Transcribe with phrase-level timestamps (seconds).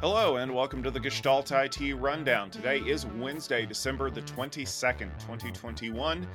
[0.00, 2.50] Hello, and welcome to the Gestalt IT Rundown.
[2.50, 6.26] Today is Wednesday, December the 22nd, 2021.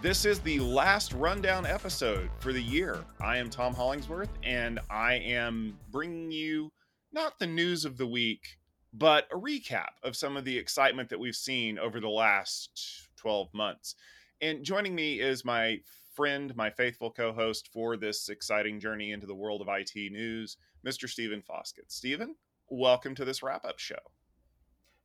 [0.00, 3.04] This is the last rundown episode for the year.
[3.20, 6.72] I am Tom Hollingsworth, and I am bringing you
[7.12, 8.58] not the news of the week,
[8.94, 13.52] but a recap of some of the excitement that we've seen over the last 12
[13.54, 13.96] months.
[14.40, 15.80] And joining me is my
[16.14, 20.56] friend, my faithful co host for this exciting journey into the world of IT news,
[20.86, 21.08] Mr.
[21.08, 21.90] Stephen Foskett.
[21.90, 22.36] Stephen,
[22.70, 23.98] welcome to this wrap up show.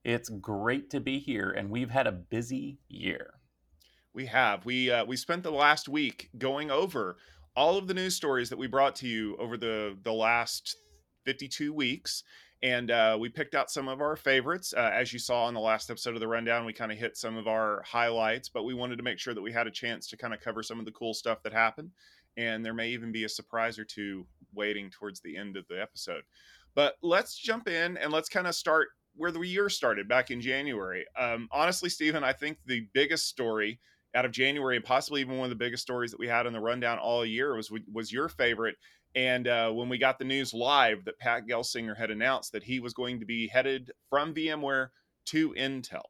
[0.03, 3.33] It's great to be here, and we've had a busy year.
[4.13, 4.67] We have.
[4.67, 7.17] We uh, we spent the last week going over
[7.55, 10.77] all of the news stories that we brought to you over the the last
[11.25, 12.23] 52 weeks
[12.63, 15.59] and uh, we picked out some of our favorites uh, as you saw in the
[15.59, 18.73] last episode of the rundown we kind of hit some of our highlights but we
[18.73, 20.85] wanted to make sure that we had a chance to kind of cover some of
[20.85, 21.91] the cool stuff that happened
[22.37, 25.81] and there may even be a surprise or two waiting towards the end of the
[25.81, 26.23] episode
[26.75, 30.41] but let's jump in and let's kind of start where the year started back in
[30.41, 31.05] January.
[31.17, 33.79] Um, honestly, Stephen, I think the biggest story
[34.13, 36.53] out of January, and possibly even one of the biggest stories that we had in
[36.53, 38.75] the rundown all year, was was your favorite.
[39.15, 42.79] And uh, when we got the news live that Pat Gelsinger had announced that he
[42.79, 44.89] was going to be headed from VMware
[45.25, 46.03] to Intel.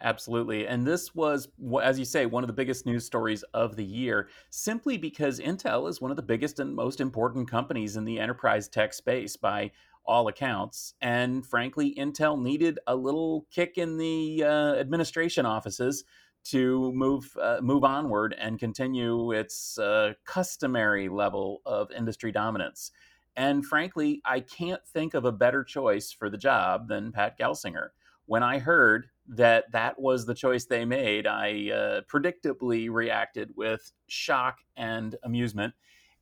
[0.00, 0.66] Absolutely.
[0.66, 1.48] And this was,
[1.82, 5.88] as you say, one of the biggest news stories of the year, simply because Intel
[5.88, 9.70] is one of the biggest and most important companies in the enterprise tech space by
[10.04, 10.94] all accounts.
[11.00, 16.04] And frankly, Intel needed a little kick in the uh, administration offices
[16.44, 22.90] to move uh, move onward and continue its uh, customary level of industry dominance.
[23.36, 27.88] And frankly, I can't think of a better choice for the job than Pat Gelsinger.
[28.26, 33.92] When I heard that that was the choice they made, I uh, predictably reacted with
[34.06, 35.74] shock and amusement.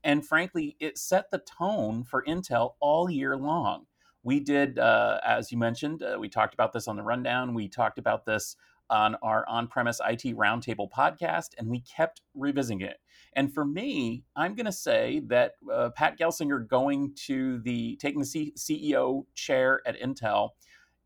[0.05, 3.87] And frankly, it set the tone for Intel all year long.
[4.25, 7.55] We did, uh, as you mentioned, uh, we talked about this on the rundown.
[7.55, 8.56] We talked about this
[8.92, 12.98] on our on premise IT Roundtable podcast, and we kept revisiting it.
[13.34, 18.20] And for me, I'm going to say that uh, Pat Gelsinger going to the taking
[18.20, 20.50] the C- CEO chair at Intel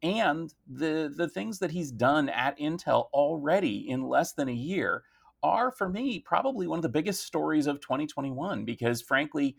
[0.03, 5.05] and the the things that he's done at Intel already in less than a year
[5.43, 9.57] are for me probably one of the biggest stories of 2021 because frankly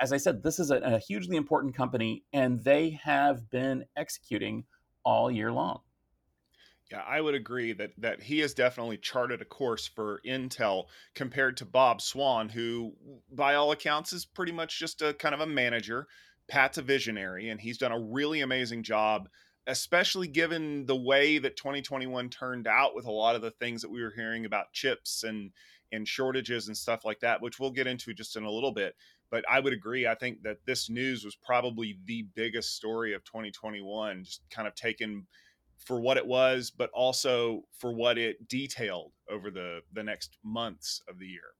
[0.00, 4.64] as I said this is a, a hugely important company and they have been executing
[5.04, 5.80] all year long.
[6.90, 11.58] Yeah, I would agree that that he has definitely charted a course for Intel compared
[11.58, 12.94] to Bob Swan, who,
[13.30, 16.08] by all accounts, is pretty much just a kind of a manager.
[16.48, 19.28] Pat's a visionary, and he's done a really amazing job
[19.68, 23.90] especially given the way that 2021 turned out with a lot of the things that
[23.90, 25.52] we were hearing about chips and
[25.92, 28.94] and shortages and stuff like that, which we'll get into just in a little bit.
[29.30, 30.06] But I would agree.
[30.06, 34.74] I think that this news was probably the biggest story of 2021, just kind of
[34.74, 35.26] taken
[35.78, 41.02] for what it was, but also for what it detailed over the the next months
[41.08, 41.54] of the year.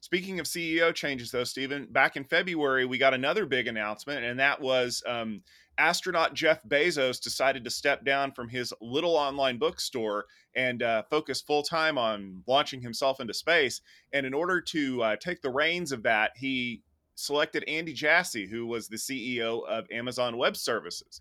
[0.00, 4.38] Speaking of CEO changes, though, Stephen, back in February we got another big announcement, and
[4.38, 5.42] that was um,
[5.78, 11.40] astronaut Jeff Bezos decided to step down from his little online bookstore and uh, focus
[11.40, 13.80] full time on launching himself into space.
[14.12, 16.82] And in order to uh, take the reins of that, he
[17.14, 21.20] selected Andy Jassy, who was the CEO of Amazon Web Services.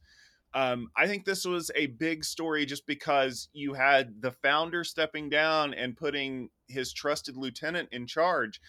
[0.55, 5.29] Um, I think this was a big story just because you had the founder stepping
[5.29, 8.61] down and putting his trusted lieutenant in charge.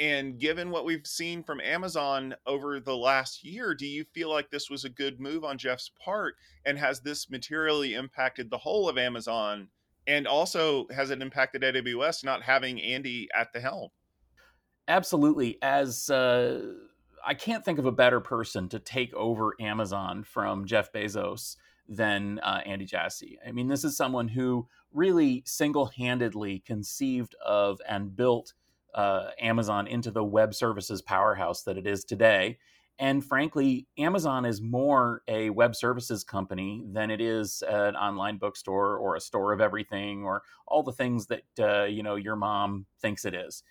[0.00, 4.50] And given what we've seen from Amazon over the last year, do you feel like
[4.50, 6.36] this was a good move on Jeff's part?
[6.64, 9.68] And has this materially impacted the whole of Amazon?
[10.06, 13.90] And also, has it impacted AWS not having Andy at the helm?
[14.86, 15.58] Absolutely.
[15.60, 16.62] As uh,
[17.26, 21.56] I can't think of a better person to take over Amazon from Jeff Bezos
[21.88, 23.38] than uh, Andy Jassy.
[23.46, 28.52] I mean, this is someone who really single handedly conceived of and built
[28.94, 32.58] uh, Amazon into the web services powerhouse that it is today.
[32.98, 38.96] And frankly, Amazon is more a web services company than it is an online bookstore
[38.96, 42.86] or a store of everything or all the things that uh, you know your mom
[43.00, 43.62] thinks it is.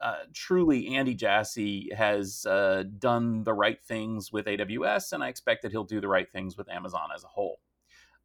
[0.00, 5.62] Uh, truly, Andy Jassy has uh, done the right things with AWS, and I expect
[5.62, 7.60] that he'll do the right things with Amazon as a whole.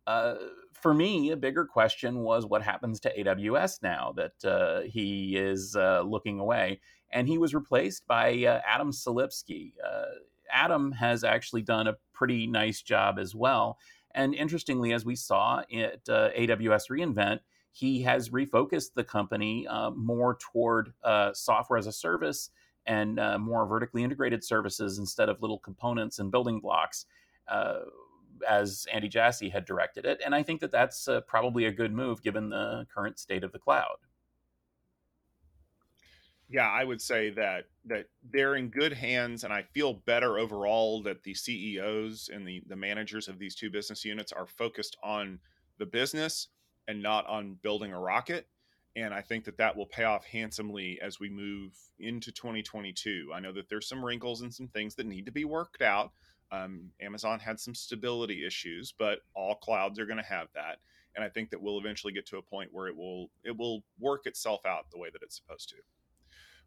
[0.05, 0.35] Uh,
[0.73, 5.75] for me, a bigger question was what happens to AWS now that uh, he is
[5.75, 6.81] uh, looking away.
[7.11, 9.73] And he was replaced by Adam Selipsky.
[9.85, 10.05] Uh,
[10.51, 13.77] Adam has actually done a pretty nice job as well.
[14.13, 17.39] And interestingly, as we saw at AWS reInvent,
[17.71, 22.49] he has refocused the company uh, more toward uh, software as a service
[22.85, 27.05] and uh, more vertically integrated services instead of little components and building blocks.
[27.47, 27.79] Uh,
[28.47, 30.21] as Andy Jassy had directed it.
[30.23, 33.51] And I think that that's uh, probably a good move given the current state of
[33.51, 33.97] the cloud.
[36.49, 41.01] Yeah, I would say that that they're in good hands, and I feel better overall
[41.03, 45.39] that the CEOs and the the managers of these two business units are focused on
[45.77, 46.49] the business
[46.87, 48.47] and not on building a rocket.
[48.95, 53.31] And I think that that will pay off handsomely as we move into 2022.
[53.33, 56.11] I know that there's some wrinkles and some things that need to be worked out,
[56.51, 60.79] um, Amazon had some stability issues, but all clouds are going to have that,
[61.15, 63.83] and I think that we'll eventually get to a point where it will it will
[63.99, 65.75] work itself out the way that it's supposed to.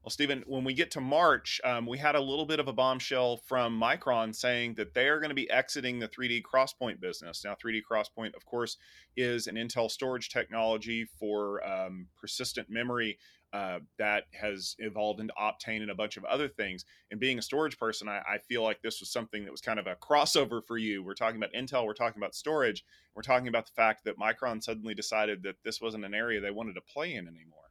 [0.04, 2.74] Well, Stephen, when we get to March, um, we had a little bit of a
[2.74, 7.42] bombshell from Micron saying that they are going to be exiting the 3D XPoint business.
[7.42, 8.76] Now, 3D XPoint, of course,
[9.16, 13.16] is an Intel storage technology for um, persistent memory
[13.54, 16.84] uh, that has evolved into Optane and a bunch of other things.
[17.10, 19.78] And being a storage person, I, I, feel like this was something that was kind
[19.78, 21.02] of a crossover for you.
[21.02, 22.84] We're talking about Intel, we're talking about storage,
[23.14, 26.50] we're talking about the fact that Micron suddenly decided that this wasn't an area they
[26.50, 27.63] wanted to play in anymore.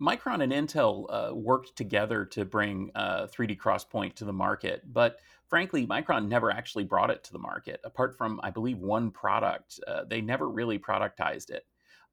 [0.00, 5.20] Micron and Intel uh, worked together to bring uh, 3D XPoint to the market, but
[5.46, 7.80] frankly, Micron never actually brought it to the market.
[7.84, 11.66] Apart from, I believe, one product, uh, they never really productized it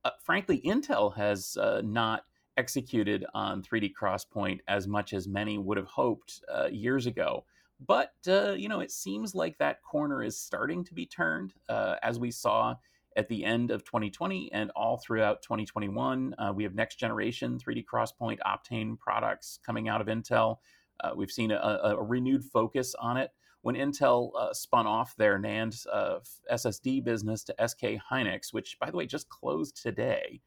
[0.04, 2.24] uh, frankly, Intel has uh, not
[2.58, 7.46] executed on 3D XPoint as much as many would have hoped uh, years ago.
[7.88, 12.30] But, you know, it seems like that corner is starting to be turned, as we
[12.30, 12.76] saw
[13.16, 16.36] at the end of 2020 and all throughout 2021.
[16.38, 20.58] Uh, we have next generation 3D XPoint Optane products coming out of Intel.
[21.16, 23.32] we've seen a, a renewed focus on it
[23.62, 26.20] when Intel uh, spun off their NAND uh,
[26.52, 30.42] SSD business to SK Hynix, which, by the way, just closed today,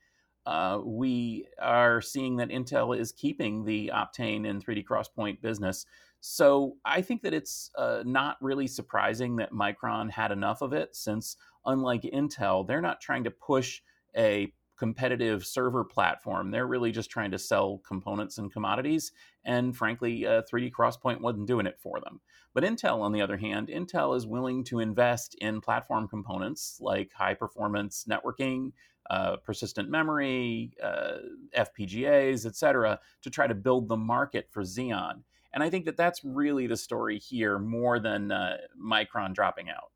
[0.47, 5.87] uh, we are seeing that Intel is keeping the Optane and 3D XPoint business.
[6.21, 10.97] So I think that it's uh, not really surprising that Micron had enough of it,
[10.97, 13.81] since unlike Intel, they're not trying to push
[14.17, 16.51] a competitive server platform.
[16.51, 19.13] They're really just trying to sell components and commodities.
[19.45, 22.21] And frankly, uh, 3D XPoint wasn't doing it for them.
[22.55, 27.13] But Intel, on the other hand, Intel is willing to invest in platform components like
[27.13, 28.73] high performance networking,
[29.11, 31.19] uh, persistent memory, uh,
[31.57, 35.23] FPGAs, etc., to try to build the market for Xeon.
[35.53, 39.93] And I think that that's really the story here more than uh, Micron dropping out.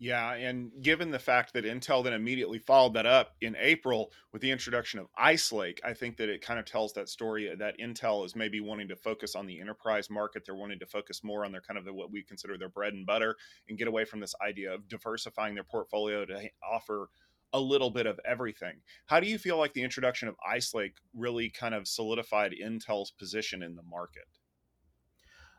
[0.00, 4.40] Yeah, and given the fact that Intel then immediately followed that up in April with
[4.40, 7.78] the introduction of Ice Lake, I think that it kind of tells that story that
[7.80, 10.44] Intel is maybe wanting to focus on the enterprise market.
[10.46, 12.92] They're wanting to focus more on their kind of the, what we consider their bread
[12.92, 13.34] and butter
[13.68, 17.10] and get away from this idea of diversifying their portfolio to offer
[17.52, 18.80] a little bit of everything.
[19.06, 23.10] How do you feel like the introduction of Ice Lake really kind of solidified Intel's
[23.10, 24.37] position in the market?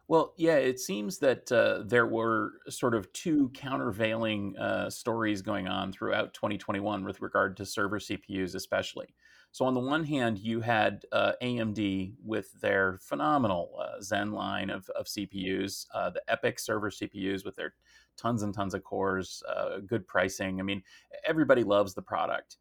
[0.09, 5.67] Well, yeah, it seems that uh, there were sort of two countervailing uh, stories going
[5.67, 9.13] on throughout 2021 with regard to server CPUs, especially.
[9.51, 14.71] So, on the one hand, you had uh, AMD with their phenomenal uh, Zen line
[14.71, 17.75] of, of CPUs, uh, the EPYC server CPUs with their
[18.17, 20.59] tons and tons of cores, uh, good pricing.
[20.59, 20.81] I mean,
[21.23, 22.57] everybody loves the product.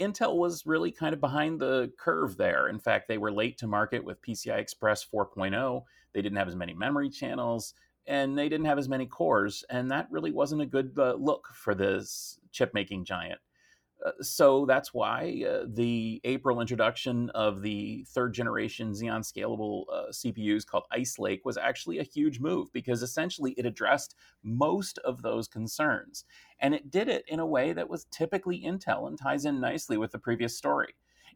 [0.00, 2.68] Intel was really kind of behind the curve there.
[2.68, 5.82] In fact, they were late to market with PCI Express 4.0
[6.14, 7.74] they didn't have as many memory channels,
[8.06, 9.64] and they didn't have as many cores.
[9.68, 13.40] And that really wasn't a good uh, look for this chip making giant.
[14.04, 20.10] Uh, so that's why uh, the April introduction of the third generation Xeon scalable uh,
[20.10, 25.22] CPUs called Ice Lake was actually a huge move because essentially it addressed most of
[25.22, 26.24] those concerns.
[26.60, 29.96] And it did it in a way that was typically Intel and ties in nicely
[29.96, 30.94] with the previous story.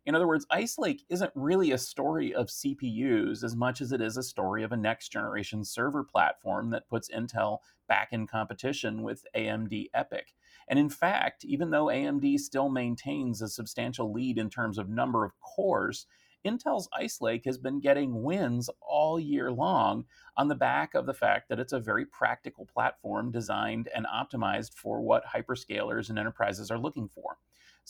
[0.08, 4.00] In other words, Ice Lake isn't really a story of CPUs as much as it
[4.00, 9.02] is a story of a next generation server platform that puts Intel back in competition
[9.02, 10.32] with AMD EPYC.
[10.66, 15.26] And in fact, even though AMD still maintains a substantial lead in terms of number
[15.26, 16.06] of cores,
[16.42, 20.06] Intel's Ice Lake has been getting wins all year long
[20.38, 24.72] on the back of the fact that it's a very practical platform designed and optimized
[24.72, 27.36] for what hyperscalers and enterprises are looking for.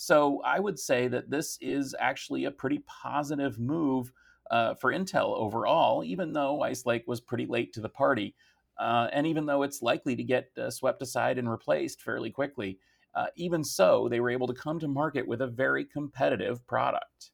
[0.00, 4.12] So I would say that this is actually a pretty positive move
[4.49, 8.37] uh, for Intel overall, even though Ice Lake was pretty late to the party.
[8.78, 12.78] Uh, and even though it's likely to get uh, swept aside and replaced fairly quickly,
[13.17, 17.33] uh, even so, they were able to come to market with a very competitive product.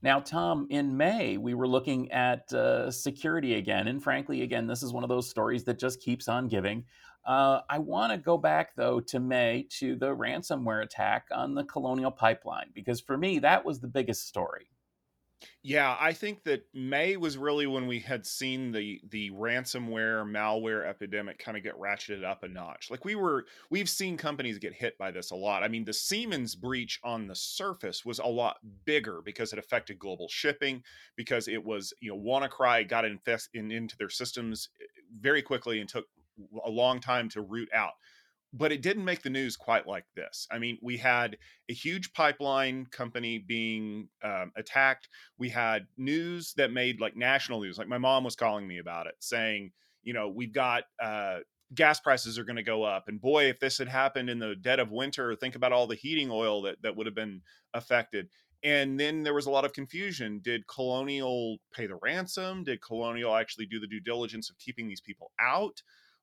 [0.00, 3.86] Now, Tom, in May, we were looking at uh, security again.
[3.86, 6.86] And frankly, again, this is one of those stories that just keeps on giving.
[7.24, 11.64] Uh, I want to go back though to May to the ransomware attack on the
[11.64, 14.70] Colonial Pipeline because for me that was the biggest story.
[15.62, 20.86] Yeah, I think that May was really when we had seen the the ransomware malware
[20.86, 22.90] epidemic kind of get ratcheted up a notch.
[22.90, 25.62] Like we were we've seen companies get hit by this a lot.
[25.62, 29.98] I mean, the Siemens breach on the surface was a lot bigger because it affected
[29.98, 30.82] global shipping
[31.16, 34.84] because it was, you know, WannaCry got infest in, into their systems eh,
[35.20, 36.06] very quickly and took
[36.64, 37.92] a long time to root out
[38.52, 40.46] but it didn't make the news quite like this.
[40.50, 41.36] I mean, we had
[41.68, 45.08] a huge pipeline company being um, attacked.
[45.38, 47.78] We had news that made like national news.
[47.78, 49.70] Like my mom was calling me about it, saying,
[50.02, 51.38] you know, we've got uh,
[51.74, 54.56] gas prices are going to go up, and boy, if this had happened in the
[54.56, 57.42] dead of winter, think about all the heating oil that that would have been
[57.74, 58.28] affected.
[58.62, 60.40] And then there was a lot of confusion.
[60.42, 62.64] Did Colonial pay the ransom?
[62.64, 65.80] Did Colonial actually do the due diligence of keeping these people out?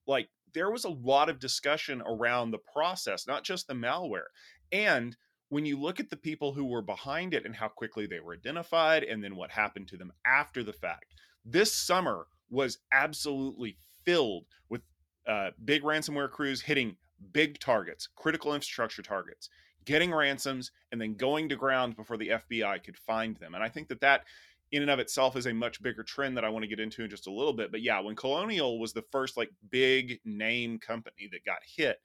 [0.08, 4.28] Like there was a lot of discussion around the process, not just the malware.
[4.72, 5.16] And
[5.50, 8.34] when you look at the people who were behind it and how quickly they were
[8.34, 11.14] identified and then what happened to them after the fact,
[11.46, 14.82] this summer was absolutely filled with
[15.28, 16.96] uh, big ransomware crews hitting
[17.32, 19.50] big targets, critical infrastructure targets,
[19.86, 23.56] getting ransoms, and then going to ground before the FBI could find them.
[23.56, 24.24] And I think that that
[24.72, 27.04] in and of itself is a much bigger trend that I want to get into
[27.04, 27.72] in just a little bit.
[27.72, 31.98] But yeah, when Colonial was the first like big name company that got hit,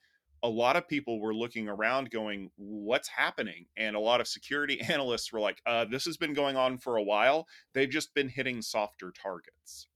[0.45, 3.67] a lot of people were looking around going, what's happening?
[3.77, 6.97] And a lot of security analysts were like, uh, this has been going on for
[6.97, 7.47] a while.
[7.75, 9.89] They've just been hitting softer targets.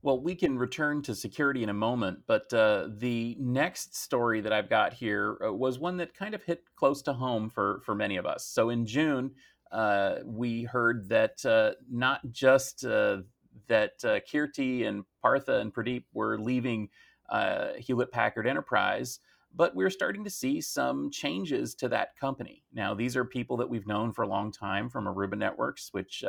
[0.00, 4.52] Well, we can return to security in a moment, but uh, the next story that
[4.52, 7.96] I've got here uh, was one that kind of hit close to home for, for
[7.96, 8.46] many of us.
[8.46, 9.32] So in June,
[9.72, 13.18] uh, we heard that uh, not just uh,
[13.66, 16.88] that uh, Keerti and Partha and Pradeep were leaving
[17.30, 19.20] uh, Hewlett Packard Enterprise,
[19.54, 22.64] but we're starting to see some changes to that company.
[22.72, 26.24] Now, these are people that we've known for a long time from Aruba Networks, which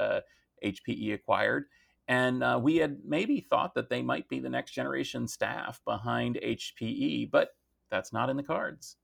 [0.64, 1.66] HPE acquired.
[2.08, 7.30] And we had maybe thought that they might be the next generation staff behind HPE,
[7.30, 7.50] but
[7.92, 8.98] that's not in the cards.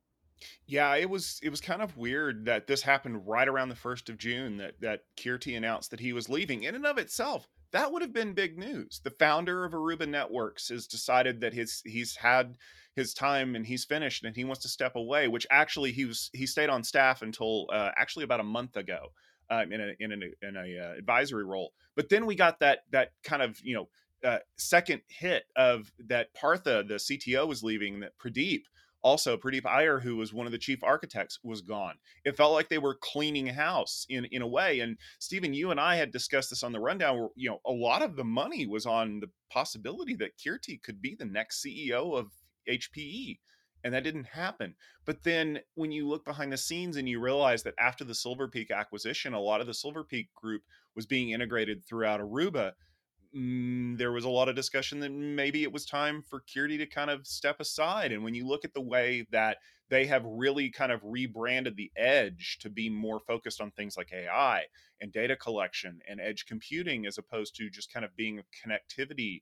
[0.68, 4.10] Yeah, it was it was kind of weird that this happened right around the first
[4.10, 6.64] of June that that Keerti announced that he was leaving.
[6.64, 9.02] In and of itself, that would have been big news.
[9.04, 12.58] The founder of Aruba Networks has decided that his he's had
[12.96, 15.28] his time and he's finished and he wants to step away.
[15.28, 19.12] Which actually he was he stayed on staff until uh, actually about a month ago
[19.50, 21.72] um, in a in an in a uh, advisory role.
[21.96, 23.90] But then we got that that kind of you know
[24.24, 28.64] uh, second hit of that Partha the CTO was leaving that Pradeep
[29.06, 31.94] also Pradeep Iyer, who was one of the chief architects, was gone.
[32.26, 34.80] It felt like they were cleaning house in in a way.
[34.80, 37.18] And Stephen, you and I had discussed this on the rundown.
[37.18, 41.04] Where you know a lot of the money was on the possibility that Keerti could
[41.04, 42.32] be the next CEO of
[42.68, 43.38] HPE.
[43.84, 44.74] And that didn't happen.
[45.06, 48.48] But then when you look behind the scenes and you realize that after the Silver
[48.48, 50.64] Peak acquisition, a lot of the Silver Peak group
[50.96, 52.72] was being integrated throughout Aruba
[53.36, 56.86] mm, there was a lot of discussion that maybe it was time for Keerti to
[56.86, 58.12] kind of step aside.
[58.12, 59.58] And when you look at the way that
[59.90, 64.12] they have really kind of rebranded the edge to be more focused on things like
[64.14, 64.64] AI
[65.02, 69.42] and data collection and edge computing as opposed to just kind of being a connectivity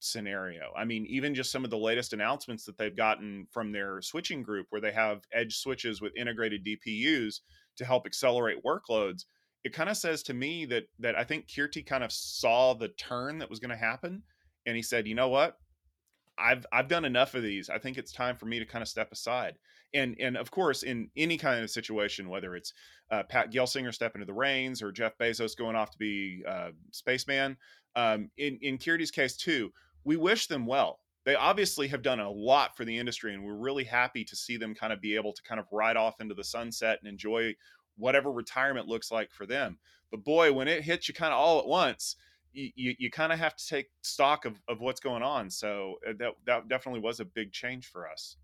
[0.00, 0.72] scenario.
[0.76, 4.42] I mean, even just some of the latest announcements that they've gotten from their switching
[4.42, 7.40] group where they have edge switches with integrated DPUs
[7.76, 9.24] to help accelerate workloads
[9.64, 12.88] it kind of says to me that that I think Keerti kind of saw the
[12.88, 14.22] turn that was going to happen,
[14.66, 15.58] and he said, "You know what?
[16.38, 17.70] I've I've done enough of these.
[17.70, 19.54] I think it's time for me to kind of step aside."
[19.94, 22.74] And and of course, in any kind of situation, whether it's
[23.10, 26.70] uh, Pat Gelsinger stepping into the reins or Jeff Bezos going off to be uh,
[26.90, 27.56] spaceman,
[27.96, 29.72] um, in in Keerti's case too,
[30.04, 31.00] we wish them well.
[31.24, 34.58] They obviously have done a lot for the industry, and we're really happy to see
[34.58, 37.54] them kind of be able to kind of ride off into the sunset and enjoy
[37.96, 39.78] whatever retirement looks like for them.
[40.10, 42.16] But boy, when it hits you kind of all at once,
[42.52, 45.50] you, you, you kind of have to take stock of, of what's going on.
[45.50, 48.36] So uh, that, that definitely was a big change for us.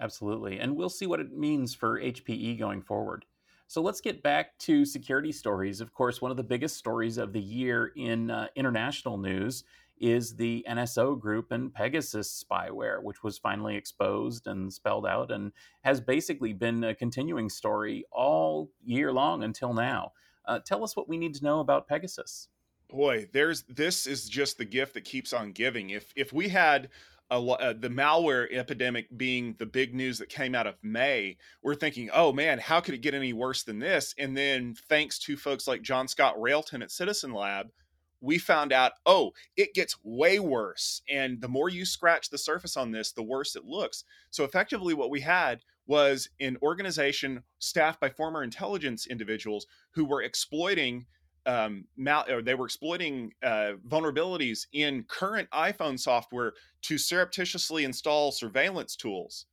[0.00, 0.60] Absolutely.
[0.60, 3.24] And we'll see what it means for HPE going forward.
[3.66, 5.80] So let's get back to security stories.
[5.82, 9.64] Of course, one of the biggest stories of the year in uh, international news
[10.00, 15.52] is the NSO group and Pegasus spyware, which was finally exposed and spelled out and
[15.82, 20.12] has basically been a continuing story all year long until now.
[20.44, 22.48] Uh, tell us what we need to know about Pegasus.
[22.88, 25.90] Boy, there's this is just the gift that keeps on giving.
[25.90, 26.88] If if we had
[27.30, 31.74] a, uh, the malware epidemic being the big news that came out of May, we're
[31.74, 34.14] thinking, oh man, how could it get any worse than this?
[34.18, 37.70] And then thanks to folks like John Scott Railton at Citizen Lab,
[38.20, 41.02] we found out, oh, it gets way worse.
[41.08, 44.04] And the more you scratch the surface on this, the worse it looks.
[44.30, 50.22] So effectively, what we had was an organization staffed by former intelligence individuals who were
[50.22, 51.06] exploiting
[51.46, 58.32] um, mal- or they were exploiting uh, vulnerabilities in current iPhone software to surreptitiously install
[58.32, 59.46] surveillance tools,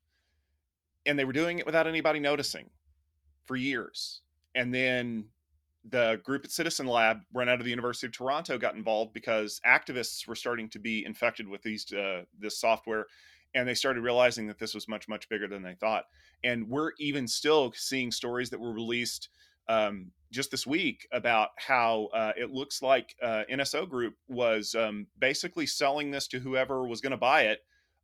[1.05, 2.69] and they were doing it without anybody noticing
[3.45, 4.21] for years.
[4.55, 5.25] And then
[5.89, 9.61] the group at Citizen Lab, run out of the University of Toronto, got involved because
[9.65, 13.05] activists were starting to be infected with these uh, this software,
[13.53, 16.05] and they started realizing that this was much much bigger than they thought.
[16.43, 19.29] And we're even still seeing stories that were released
[19.67, 25.07] um, just this week about how uh, it looks like uh, NSO Group was um,
[25.19, 27.59] basically selling this to whoever was going to buy it,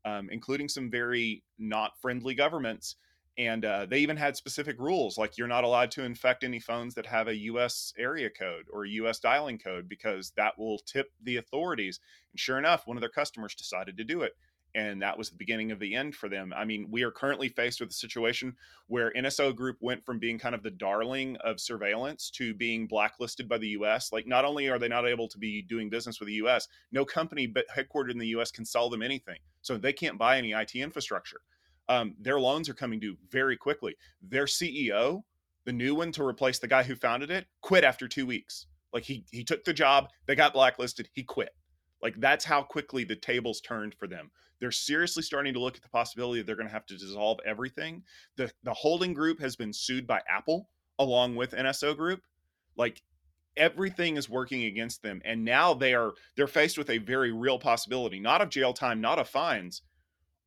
[0.05, 2.95] um, including some very not friendly governments
[3.37, 6.95] and uh, they even had specific rules like you're not allowed to infect any phones
[6.95, 11.11] that have a us area code or a us dialing code because that will tip
[11.23, 11.99] the authorities
[12.31, 14.33] and sure enough one of their customers decided to do it
[14.73, 16.53] and that was the beginning of the end for them.
[16.55, 18.55] I mean we are currently faced with a situation
[18.87, 23.47] where nso group went from being kind of the darling of surveillance to being blacklisted
[23.47, 26.27] by the us like not only are they not able to be doing business with
[26.27, 29.93] the us no company but headquartered in the us can sell them anything so they
[29.93, 31.41] can't buy any it infrastructure
[31.89, 33.95] um, their loans are coming due very quickly.
[34.21, 35.23] Their CEO,
[35.65, 38.67] the new one to replace the guy who founded it, quit after two weeks.
[38.93, 41.55] Like he he took the job, they got blacklisted, he quit.
[42.01, 44.31] Like that's how quickly the tables turned for them.
[44.59, 48.03] They're seriously starting to look at the possibility they're going to have to dissolve everything.
[48.37, 50.69] The the holding group has been sued by Apple
[50.99, 52.21] along with NSO Group.
[52.75, 53.01] Like
[53.57, 57.59] everything is working against them and now they are they're faced with a very real
[57.59, 59.81] possibility not of jail time not of fines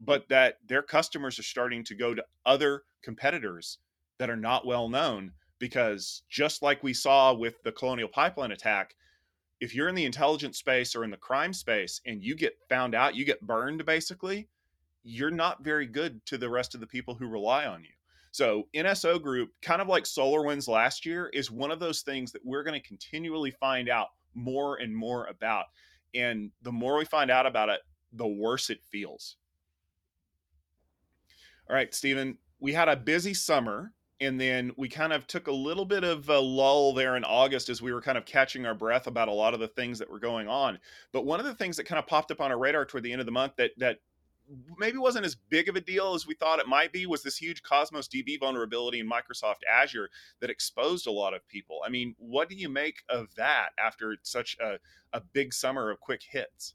[0.04, 3.78] but that their customers are starting to go to other competitors
[4.18, 8.94] that are not well known because just like we saw with the colonial pipeline attack
[9.60, 12.94] if you're in the intelligence space or in the crime space and you get found
[12.94, 14.48] out you get burned basically
[15.04, 17.90] you're not very good to the rest of the people who rely on you.
[18.32, 22.44] So nso group kind of like solarwinds last year is one of those things that
[22.44, 25.66] we're going to continually find out more and more about.
[26.14, 27.80] And the more we find out about it
[28.12, 29.36] the worse it feels
[31.68, 35.52] all right, Stephen, we had a busy summer and then we kind of took a
[35.52, 38.74] little bit of a lull there in August as we were kind of catching our
[38.74, 40.78] breath about a lot of the things that were going on.
[41.12, 43.12] But one of the things that kind of popped up on our radar toward the
[43.12, 43.98] end of the month that that
[44.78, 47.36] maybe wasn't as big of a deal as we thought it might be was this
[47.36, 51.80] huge Cosmos DB vulnerability in Microsoft Azure that exposed a lot of people.
[51.84, 54.78] I mean, what do you make of that after such a,
[55.12, 56.74] a big summer of quick hits?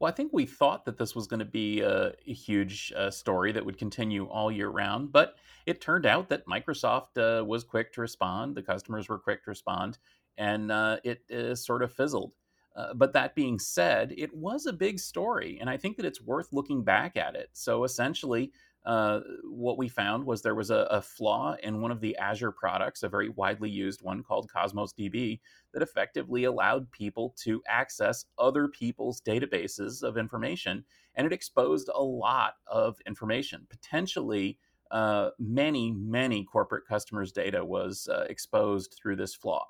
[0.00, 3.10] Well, I think we thought that this was going to be a, a huge uh,
[3.10, 5.36] story that would continue all year round, but
[5.66, 8.54] it turned out that Microsoft uh, was quick to respond.
[8.54, 9.98] The customers were quick to respond,
[10.38, 12.32] and uh, it uh, sort of fizzled.
[12.74, 16.22] Uh, but that being said, it was a big story, and I think that it's
[16.22, 17.50] worth looking back at it.
[17.52, 18.52] So essentially,
[18.86, 22.52] uh, what we found was there was a, a, flaw in one of the Azure
[22.52, 25.40] products, a very widely used one called Cosmos DB,
[25.74, 30.82] that effectively allowed people to access other people's databases of information.
[31.14, 33.66] And it exposed a lot of information.
[33.68, 34.58] Potentially,
[34.90, 39.66] uh, many, many corporate customers' data was uh, exposed through this flaw.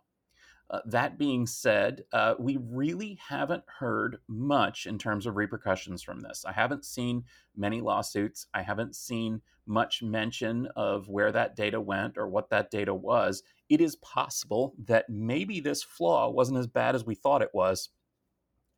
[0.71, 6.21] Uh, that being said, uh, we really haven't heard much in terms of repercussions from
[6.21, 6.45] this.
[6.47, 7.25] I haven't seen
[7.57, 8.47] many lawsuits.
[8.55, 13.43] I haven't seen much mention of where that data went or what that data was.
[13.69, 17.89] It is possible that maybe this flaw wasn't as bad as we thought it was,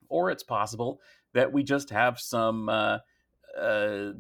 [0.09, 0.99] or it's possible
[1.35, 2.69] that we just have some.
[2.69, 2.99] Uh,
[3.59, 4.13] uh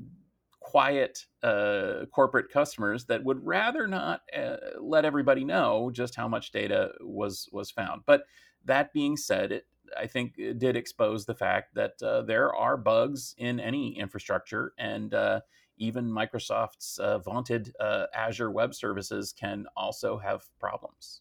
[0.62, 6.52] quiet uh, corporate customers that would rather not uh, let everybody know just how much
[6.52, 8.02] data was was found.
[8.06, 8.24] But
[8.64, 9.66] that being said, it
[9.98, 14.72] I think it did expose the fact that uh, there are bugs in any infrastructure,
[14.78, 15.40] and uh,
[15.76, 21.20] even Microsoft's uh, vaunted uh, Azure Web Services can also have problems.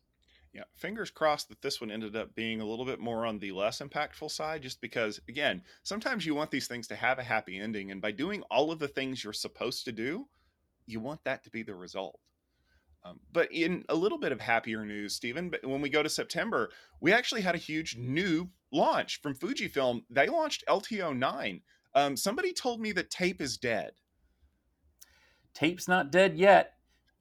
[0.54, 3.54] Yeah, fingers crossed that this one ended up being a little bit more on the
[3.54, 7.58] less impactful side, just because, again, sometimes you want these things to have a happy
[7.58, 7.90] ending.
[7.90, 10.28] And by doing all of the things you're supposed to do,
[10.86, 12.20] you want that to be the result.
[13.04, 16.70] Um, but in a little bit of happier news, Stephen, when we go to September,
[17.00, 20.04] we actually had a huge new launch from Fujifilm.
[20.10, 21.62] They launched LTO 9.
[21.96, 23.92] Um, somebody told me that tape is dead.
[25.54, 26.74] Tape's not dead yet.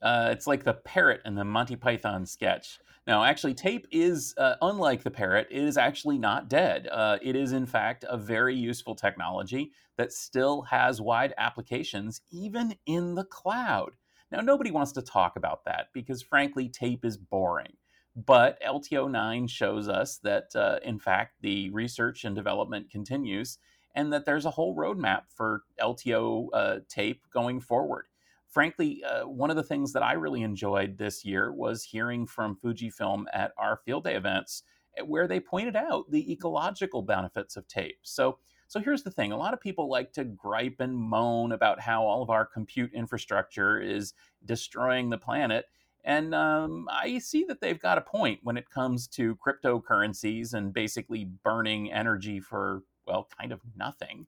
[0.03, 2.79] Uh, it's like the parrot in the Monty Python sketch.
[3.07, 6.87] Now, actually, tape is, uh, unlike the parrot, it is actually not dead.
[6.91, 12.75] Uh, it is, in fact, a very useful technology that still has wide applications, even
[12.87, 13.93] in the cloud.
[14.31, 17.73] Now, nobody wants to talk about that because, frankly, tape is boring.
[18.15, 23.59] But LTO9 shows us that, uh, in fact, the research and development continues
[23.95, 28.07] and that there's a whole roadmap for LTO uh, tape going forward.
[28.51, 32.57] Frankly, uh, one of the things that I really enjoyed this year was hearing from
[32.57, 34.65] Fujifilm at our field day events
[34.99, 37.99] eh, where they pointed out the ecological benefits of tape.
[38.03, 41.81] So, so here's the thing a lot of people like to gripe and moan about
[41.81, 45.67] how all of our compute infrastructure is destroying the planet.
[46.05, 50.73] And um, I see that they've got a point when it comes to cryptocurrencies and
[50.73, 54.27] basically burning energy for well, kind of nothing.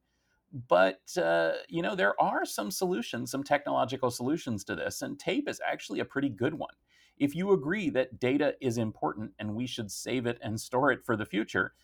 [0.52, 5.48] But, uh, you know, there are some solutions, some technological solutions to this, and tape
[5.48, 6.74] is actually a pretty good one.
[7.16, 11.04] If you agree that data is important and we should save it and store it
[11.04, 11.74] for the future,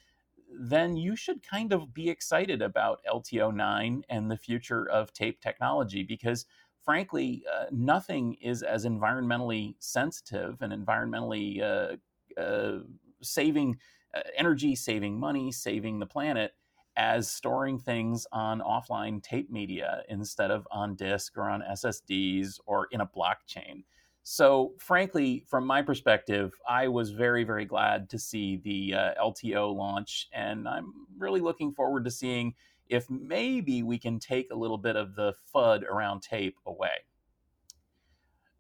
[0.50, 6.02] then you should kind of be excited about LTO9 and the future of tape technology
[6.02, 6.46] because,
[6.82, 11.96] frankly, uh, nothing is as environmentally sensitive and environmentally uh,
[12.40, 12.80] uh,
[13.22, 13.78] saving
[14.14, 16.54] uh, energy, saving money, saving the planet
[16.98, 22.88] as storing things on offline tape media instead of on disk or on SSDs or
[22.90, 23.84] in a blockchain.
[24.24, 29.74] So, frankly, from my perspective, I was very, very glad to see the uh, LTO
[29.74, 32.52] launch, and I'm really looking forward to seeing
[32.88, 37.04] if maybe we can take a little bit of the FUD around tape away.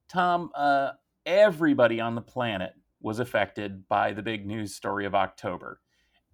[0.08, 0.92] Tom, uh,
[1.26, 5.80] everybody on the planet was affected by the big news story of October.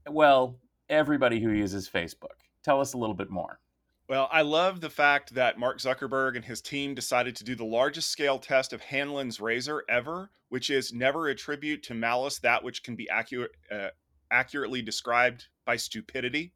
[0.09, 0.59] Well,
[0.95, 2.41] everybody who uses Facebook.
[2.63, 3.61] Tell us a little bit more.
[4.09, 7.65] Well, I love the fact that Mark Zuckerberg and his team decided to do the
[7.65, 12.83] largest scale test of Hanlon's razor ever, which is never attribute to malice that which
[12.83, 13.89] can be uh,
[14.31, 16.53] accurately described by stupidity.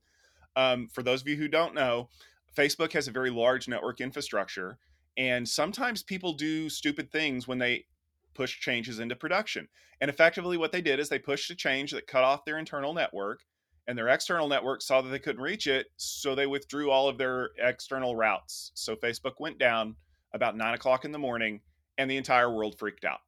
[0.56, 2.10] Um, for those of you who don't know,
[2.54, 4.78] Facebook has a very large network infrastructure,
[5.16, 7.86] and sometimes people do stupid things when they
[8.34, 9.68] push changes into production.
[10.00, 12.92] And effectively, what they did is they pushed a change that cut off their internal
[12.92, 13.40] network
[13.88, 17.16] and their external network saw that they couldn't reach it, so they withdrew all of
[17.16, 18.70] their external routes.
[18.74, 19.96] So Facebook went down
[20.34, 21.60] about nine o'clock in the morning,
[21.96, 23.20] and the entire world freaked out.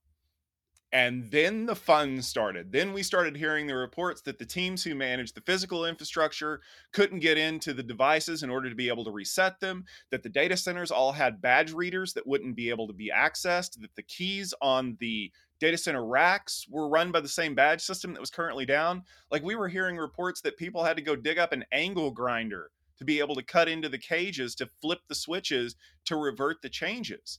[0.93, 2.73] And then the fun started.
[2.73, 6.61] Then we started hearing the reports that the teams who managed the physical infrastructure
[6.93, 10.29] couldn't get into the devices in order to be able to reset them, that the
[10.29, 14.03] data centers all had badge readers that wouldn't be able to be accessed, that the
[14.03, 18.31] keys on the data center racks were run by the same badge system that was
[18.31, 19.05] currently down.
[19.31, 22.71] Like we were hearing reports that people had to go dig up an angle grinder
[22.99, 25.77] to be able to cut into the cages to flip the switches
[26.07, 27.39] to revert the changes.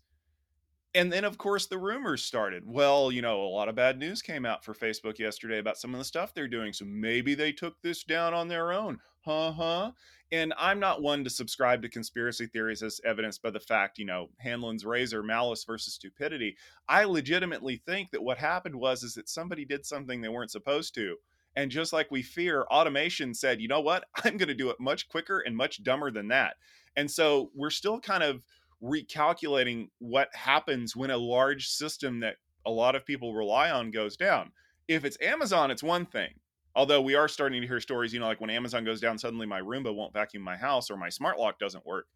[0.94, 2.64] And then, of course, the rumors started.
[2.66, 5.94] Well, you know, a lot of bad news came out for Facebook yesterday about some
[5.94, 6.74] of the stuff they're doing.
[6.74, 9.00] So maybe they took this down on their own.
[9.24, 9.92] Huh, huh.
[10.34, 14.06] And I'm not one to subscribe to conspiracy theories as evidenced by the fact, you
[14.06, 16.58] know, Hanlon's razor, malice versus stupidity.
[16.90, 20.94] I legitimately think that what happened was is that somebody did something they weren't supposed
[20.96, 21.18] to.
[21.56, 24.06] And just like we fear, automation said, you know what?
[24.24, 26.56] I'm going to do it much quicker and much dumber than that.
[26.96, 28.42] And so we're still kind of
[28.84, 34.18] recalculating what happens when a large system that a lot of people rely on goes
[34.18, 34.52] down.
[34.88, 36.34] If it's Amazon, it's one thing.
[36.76, 39.46] Although we are starting to hear stories, you know, like when Amazon goes down, suddenly
[39.46, 42.08] my Roomba won't vacuum my house or my smart lock doesn't work.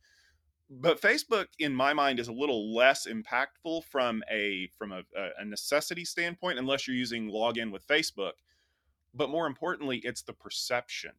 [0.69, 5.04] But Facebook, in my mind, is a little less impactful from a from a,
[5.38, 8.32] a necessity standpoint, unless you're using login with Facebook.
[9.13, 11.12] But more importantly, it's the perception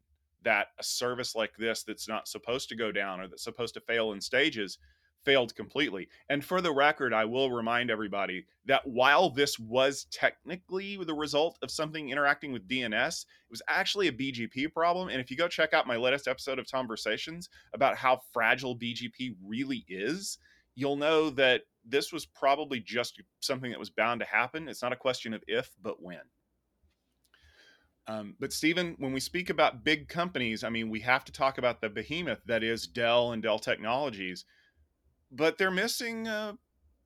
[0.43, 3.81] that a service like this that's not supposed to go down or that's supposed to
[3.81, 4.79] fail in stages
[5.27, 6.09] failed completely.
[6.31, 11.59] And for the record, I will remind everybody that while this was technically the result
[11.62, 15.09] of something interacting with DNS, it was actually a BGP problem.
[15.09, 19.35] And if you go check out my latest episode of Conversations about how fragile BGP
[19.45, 20.39] really is,
[20.77, 24.69] you'll know that this was probably just something that was bound to happen.
[24.69, 26.21] It's not a question of if, but when.
[28.09, 31.59] Um, but Stephen, when we speak about big companies, I mean, we have to talk
[31.59, 34.45] about the behemoth that is Dell and Dell Technologies
[35.31, 36.57] but they're missing a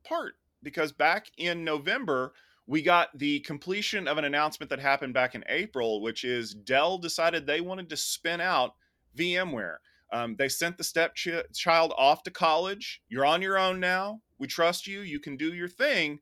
[0.04, 2.32] part because back in November,
[2.66, 6.98] we got the completion of an announcement that happened back in April, which is Dell
[6.98, 8.74] decided they wanted to spin out
[9.16, 9.76] VMware.
[10.12, 13.02] Um, they sent the stepchild off to college.
[13.08, 14.20] You're on your own now.
[14.38, 15.00] We trust you.
[15.00, 16.20] You can do your thing.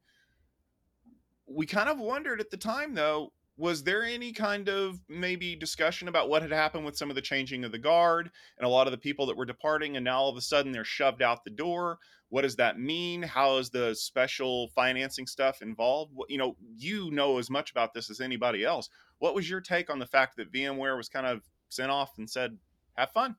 [1.46, 6.06] We kind of wondered at the time, though, was there any kind of maybe discussion
[6.06, 8.86] about what had happened with some of the changing of the guard and a lot
[8.86, 11.42] of the people that were departing and now all of a sudden they're shoved out
[11.42, 11.98] the door?
[12.28, 13.22] What does that mean?
[13.22, 16.12] How is the special financing stuff involved?
[16.28, 18.88] You know you know as much about this as anybody else.
[19.18, 22.30] What was your take on the fact that vmware was kind of sent off and
[22.30, 22.56] said
[22.96, 23.36] have fun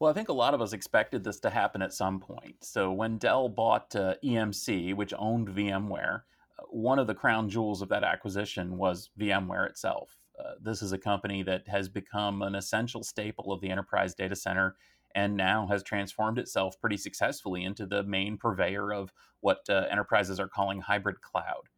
[0.00, 2.56] well, I think a lot of us expected this to happen at some point.
[2.62, 6.22] So when Dell bought uh, EMC, which owned VMware,
[6.70, 10.16] one of the crown jewels of that acquisition was VMware itself.
[10.38, 14.34] Uh, this is a company that has become an essential staple of the enterprise data
[14.34, 14.76] center
[15.14, 20.40] and now has transformed itself pretty successfully into the main purveyor of what uh, enterprises
[20.40, 21.68] are calling hybrid cloud.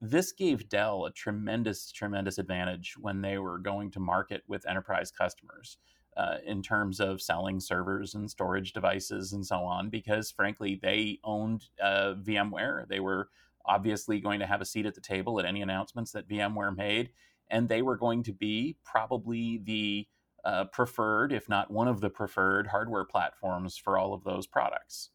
[0.00, 5.10] This gave Dell a tremendous, tremendous advantage when they were going to market with enterprise
[5.10, 5.78] customers.
[6.16, 11.18] Uh, in terms of selling servers and storage devices and so on, because frankly, they
[11.24, 12.88] owned uh, VMware.
[12.88, 13.28] They were
[13.66, 17.10] obviously going to have a seat at the table at any announcements that VMware made,
[17.50, 20.06] and they were going to be probably the
[20.44, 25.10] uh, preferred, if not one of the preferred hardware platforms for all of those products.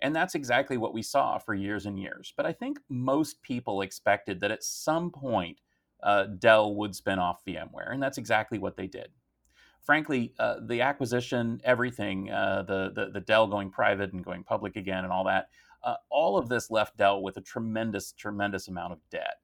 [0.00, 2.32] And that's exactly what we saw for years and years.
[2.36, 5.60] But I think most people expected that at some point
[6.02, 9.10] uh, Dell would spin off VMware, and that's exactly what they did.
[9.82, 14.76] Frankly, uh, the acquisition, everything, uh, the, the, the Dell going private and going public
[14.76, 15.48] again, and all that,
[15.82, 19.36] uh, all of this left Dell with a tremendous, tremendous amount of debt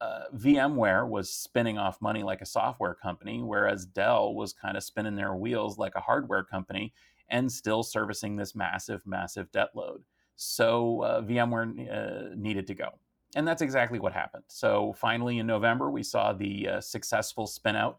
[0.00, 4.82] uh, VMware was spinning off money like a software company, whereas Dell was kind of
[4.82, 6.94] spinning their wheels like a hardware company
[7.28, 10.02] and still servicing this massive, massive debt load.
[10.36, 12.98] So uh, VMware uh, needed to go.
[13.36, 14.44] And that's exactly what happened.
[14.48, 17.96] So finally, in November, we saw the uh, successful spinout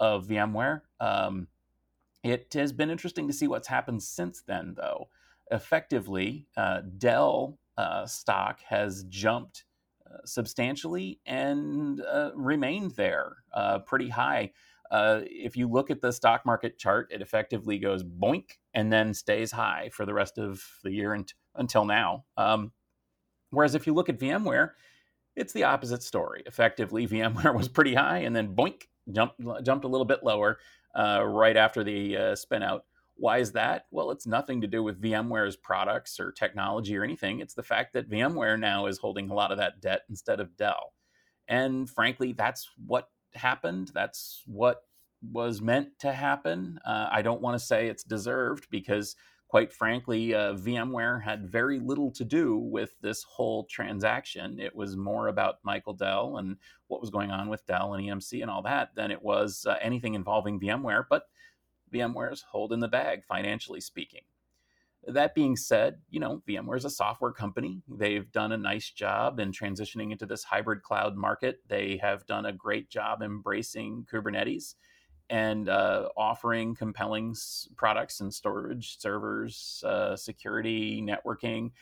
[0.00, 0.80] of VMware.
[1.00, 1.48] Um,
[2.24, 5.08] it has been interesting to see what's happened since then, though.
[5.52, 9.64] Effectively, uh, Dell uh, stock has jumped
[10.24, 14.52] substantially and uh, remained there uh, pretty high.
[14.90, 19.14] Uh, if you look at the stock market chart, it effectively goes boink and then
[19.14, 22.24] stays high for the rest of the year and, until now.
[22.36, 22.72] Um,
[23.50, 24.72] whereas if you look at VMware,
[25.34, 26.42] it's the opposite story.
[26.46, 30.58] Effectively, VMware was pretty high and then boink jumped jumped a little bit lower
[30.94, 32.84] uh, right after the uh, spin out.
[33.22, 33.86] Why is that?
[33.92, 37.38] Well, it's nothing to do with VMware's products or technology or anything.
[37.38, 40.56] It's the fact that VMware now is holding a lot of that debt instead of
[40.56, 40.92] Dell.
[41.46, 43.92] And frankly, that's what happened.
[43.94, 44.82] That's what
[45.30, 46.80] was meant to happen.
[46.84, 49.14] Uh, I don't want to say it's deserved because,
[49.46, 54.58] quite frankly, uh, VMware had very little to do with this whole transaction.
[54.58, 56.56] It was more about Michael Dell and
[56.88, 59.76] what was going on with Dell and EMC and all that than it was uh,
[59.80, 61.04] anything involving VMware.
[61.08, 61.26] But
[61.92, 64.22] VMware's holding the bag, financially speaking.
[65.06, 67.82] That being said, you know, VMware is a software company.
[67.88, 71.60] They've done a nice job in transitioning into this hybrid cloud market.
[71.66, 74.74] They have done a great job embracing Kubernetes
[75.28, 77.34] and uh, offering compelling
[77.76, 81.72] products and storage, servers, uh, security, networking.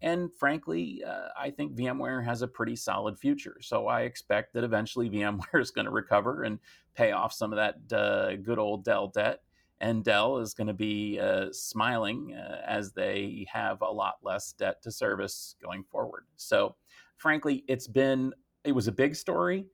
[0.00, 3.58] And frankly, uh, I think VMware has a pretty solid future.
[3.60, 6.58] So I expect that eventually VMware is going to recover and
[6.94, 9.42] pay off some of that uh, good old Dell debt
[9.80, 14.52] and Dell is going to be uh, smiling uh, as they have a lot less
[14.52, 16.24] debt to service going forward.
[16.36, 16.76] So,
[17.16, 18.32] frankly, it's been
[18.64, 19.66] it was a big story,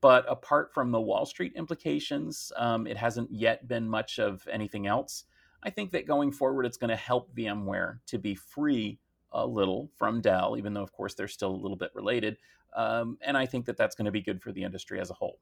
[0.00, 4.86] but apart from the Wall Street implications, um, it hasn't yet been much of anything
[4.86, 5.24] else.
[5.62, 8.98] I think that going forward, it's going to help VMware to be free
[9.32, 12.36] a little from Dell, even though, of course, they're still a little bit related.
[12.76, 15.14] Um, and I think that that's going to be good for the industry as a
[15.14, 15.38] whole.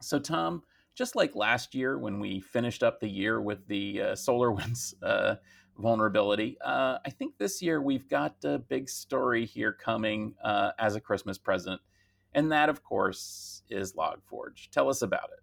[0.00, 0.62] So, Tom,
[0.94, 5.36] just like last year when we finished up the year with the uh, SolarWinds uh,
[5.78, 10.96] vulnerability, uh, I think this year we've got a big story here coming uh, as
[10.96, 11.80] a Christmas present.
[12.34, 14.70] And that, of course, is Log4j.
[14.70, 15.40] Tell us about it.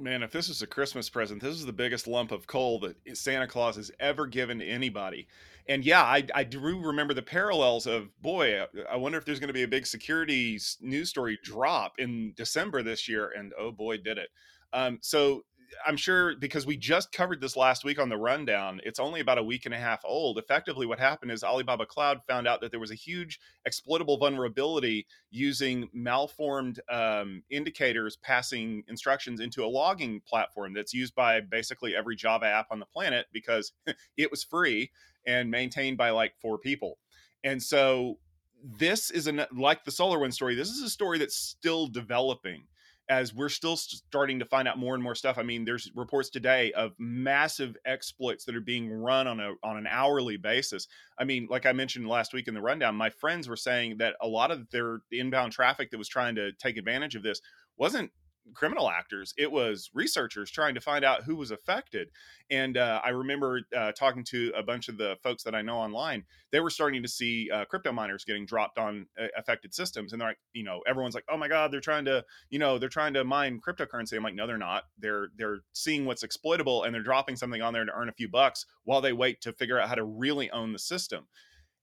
[0.00, 2.96] Man, if this is a Christmas present, this is the biggest lump of coal that
[3.18, 5.26] Santa Claus has ever given to anybody.
[5.68, 9.48] And yeah, I, I do remember the parallels of boy, I wonder if there's going
[9.48, 13.32] to be a big security news story drop in December this year.
[13.36, 14.28] And oh boy, did it.
[14.72, 15.42] Um, so
[15.86, 19.38] I'm sure because we just covered this last week on the rundown, it's only about
[19.38, 20.38] a week and a half old.
[20.38, 25.06] Effectively, what happened is Alibaba Cloud found out that there was a huge exploitable vulnerability
[25.30, 32.16] using malformed um, indicators passing instructions into a logging platform that's used by basically every
[32.16, 33.72] Java app on the planet because
[34.16, 34.90] it was free
[35.26, 36.98] and maintained by like four people.
[37.44, 38.18] And so
[38.64, 40.54] this is an like the SolarWinds story.
[40.54, 42.64] This is a story that's still developing
[43.08, 45.38] as we're still starting to find out more and more stuff.
[45.38, 49.76] I mean, there's reports today of massive exploits that are being run on a on
[49.76, 50.86] an hourly basis.
[51.18, 54.14] I mean, like I mentioned last week in the rundown, my friends were saying that
[54.20, 57.40] a lot of their inbound traffic that was trying to take advantage of this
[57.76, 58.10] wasn't
[58.54, 62.08] criminal actors it was researchers trying to find out who was affected.
[62.50, 65.76] And uh, i remember uh, talking to a bunch of the folks that i know
[65.76, 70.12] online they were starting to see uh, crypto miners getting dropped on uh, affected systems.
[70.12, 72.78] And they're like you know everyone's like oh my god they're trying to you know
[72.78, 74.16] they're trying to mine cryptocurrency.
[74.16, 74.84] I'm like no they're not.
[74.98, 78.28] They're they're seeing what's exploitable and they're dropping something on there to earn a few
[78.28, 81.26] bucks while they wait to figure out how to really own the system.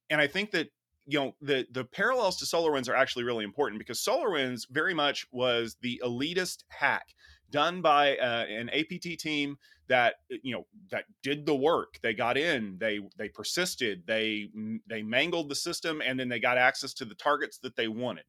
[0.10, 0.70] And i think that
[1.08, 5.28] you know the the parallels to SolarWinds are actually really important because SolarWinds very much
[5.32, 7.14] was the elitist hack
[7.52, 12.00] done by uh, an APT team that you know that did the work.
[12.02, 14.50] They got in, they they persisted, they
[14.88, 18.26] they mangled the system, and then they got access to the targets that they wanted.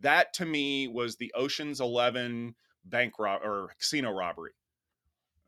[0.00, 4.52] That to me was the Ocean's Eleven bank rob or casino robbery.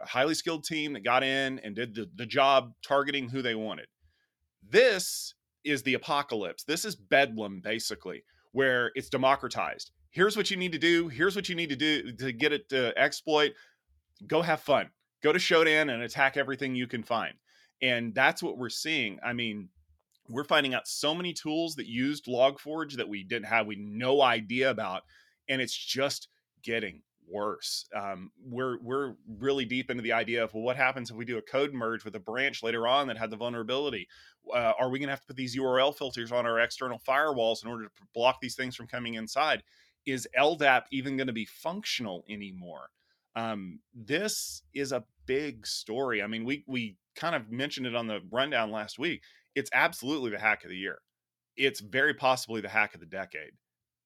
[0.01, 3.55] A highly skilled team that got in and did the, the job targeting who they
[3.55, 3.87] wanted.
[4.69, 5.35] This
[5.67, 6.65] is the apocalypse.
[6.65, 9.91] This is bedlam, basically, where it's democratized.
[10.11, 11.09] Here's what you need to do.
[11.09, 13.53] Here's what you need to do to get it to exploit.
[14.27, 14.89] Go have fun.
[15.23, 17.35] Go to Shodan and attack everything you can find.
[17.83, 19.19] And that's what we're seeing.
[19.23, 19.69] I mean,
[20.29, 24.23] we're finding out so many tools that used Log4j that we didn't have, we no
[24.23, 25.03] idea about.
[25.49, 26.29] And it's just
[26.63, 27.87] getting worse.
[27.95, 31.39] Um, we're we're really deep into the idea of well, what happens if we do
[31.39, 34.09] a code merge with a branch later on that had the vulnerability?
[34.53, 37.65] Uh, are we going to have to put these URL filters on our external firewalls
[37.65, 39.63] in order to block these things from coming inside?
[40.07, 42.91] Is LDAP even going to be functional anymore?
[43.35, 46.23] Um, this is a big story.
[46.23, 49.23] I mean, we we kind of mentioned it on the rundown last week.
[49.55, 50.99] It's absolutely the hack of the year.
[51.57, 53.53] It's very possibly the hack of the decade,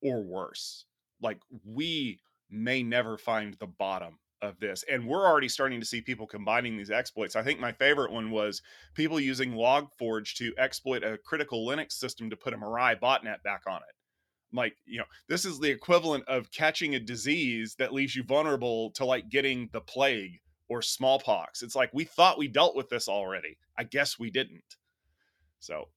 [0.02, 0.84] or worse.
[1.22, 4.84] Like we may never find the bottom of this.
[4.90, 7.36] And we're already starting to see people combining these exploits.
[7.36, 8.62] I think my favorite one was
[8.94, 13.62] people using Log4j to exploit a critical Linux system to put a Mirai botnet back
[13.66, 13.94] on it.
[14.52, 18.90] Like, you know, this is the equivalent of catching a disease that leaves you vulnerable
[18.92, 21.62] to like getting the plague or smallpox.
[21.62, 23.58] It's like we thought we dealt with this already.
[23.78, 24.76] I guess we didn't.
[25.60, 25.88] So,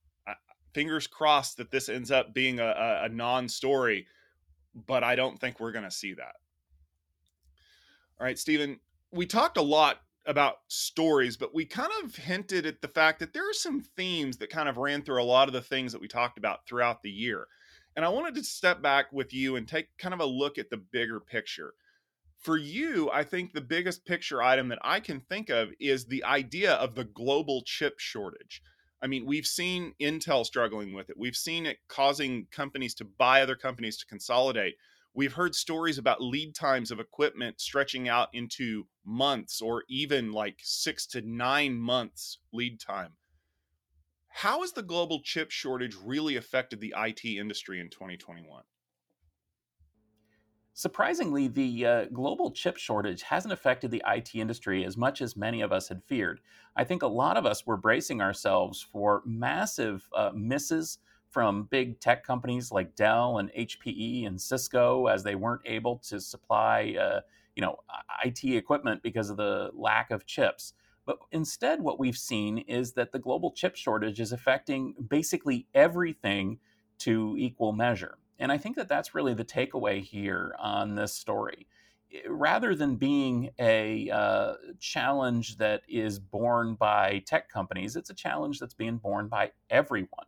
[0.74, 4.08] fingers crossed that this ends up being a, a, a non story,
[4.88, 6.36] but I don't think we're going to see that.
[8.24, 8.80] All right, Stephen,
[9.12, 13.34] we talked a lot about stories, but we kind of hinted at the fact that
[13.34, 16.00] there are some themes that kind of ran through a lot of the things that
[16.00, 17.48] we talked about throughout the year.
[17.98, 20.70] And I wanted to step back with you and take kind of a look at
[20.70, 21.74] the bigger picture.
[22.40, 26.24] For you, I think the biggest picture item that I can think of is the
[26.24, 28.62] idea of the global chip shortage.
[29.02, 31.18] I mean, we've seen Intel struggling with it.
[31.20, 34.76] We've seen it causing companies to buy other companies to consolidate.
[35.16, 40.60] We've heard stories about lead times of equipment stretching out into months or even like
[40.64, 43.14] six to nine months lead time.
[44.28, 48.64] How has the global chip shortage really affected the IT industry in 2021?
[50.74, 55.62] Surprisingly, the uh, global chip shortage hasn't affected the IT industry as much as many
[55.62, 56.42] of us had feared.
[56.76, 60.98] I think a lot of us were bracing ourselves for massive uh, misses
[61.34, 66.22] from big tech companies like Dell and HPE and Cisco as they weren't able to
[66.22, 67.22] supply, uh,
[67.56, 67.78] you know,
[68.24, 70.74] IT equipment because of the lack of chips.
[71.06, 76.60] But instead, what we've seen is that the global chip shortage is affecting basically everything
[77.00, 78.18] to equal measure.
[78.40, 81.68] And I think that that's really the takeaway here on this story.
[82.28, 88.60] Rather than being a uh, challenge that is borne by tech companies, it's a challenge
[88.60, 90.28] that's being borne by everyone.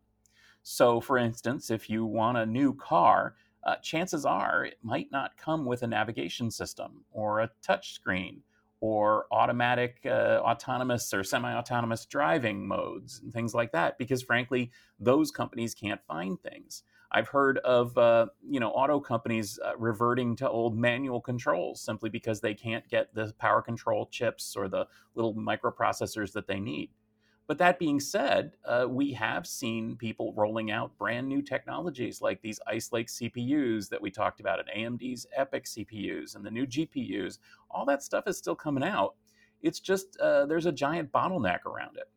[0.67, 5.37] So, for instance, if you want a new car, uh, chances are it might not
[5.37, 8.39] come with a navigation system or a touchscreen
[8.79, 15.29] or automatic uh, autonomous or semi-autonomous driving modes and things like that because frankly those
[15.29, 16.81] companies can't find things.
[17.11, 22.09] I've heard of uh, you know auto companies uh, reverting to old manual controls simply
[22.09, 26.89] because they can't get the power control chips or the little microprocessors that they need
[27.47, 32.41] but that being said, uh, we have seen people rolling out brand new technologies like
[32.41, 36.65] these Ice Lake CPUs that we talked about, and AMD's EPYC CPUs and the new
[36.65, 37.37] GPUs.
[37.69, 39.15] All that stuff is still coming out.
[39.61, 42.09] It's just uh, there's a giant bottleneck around it.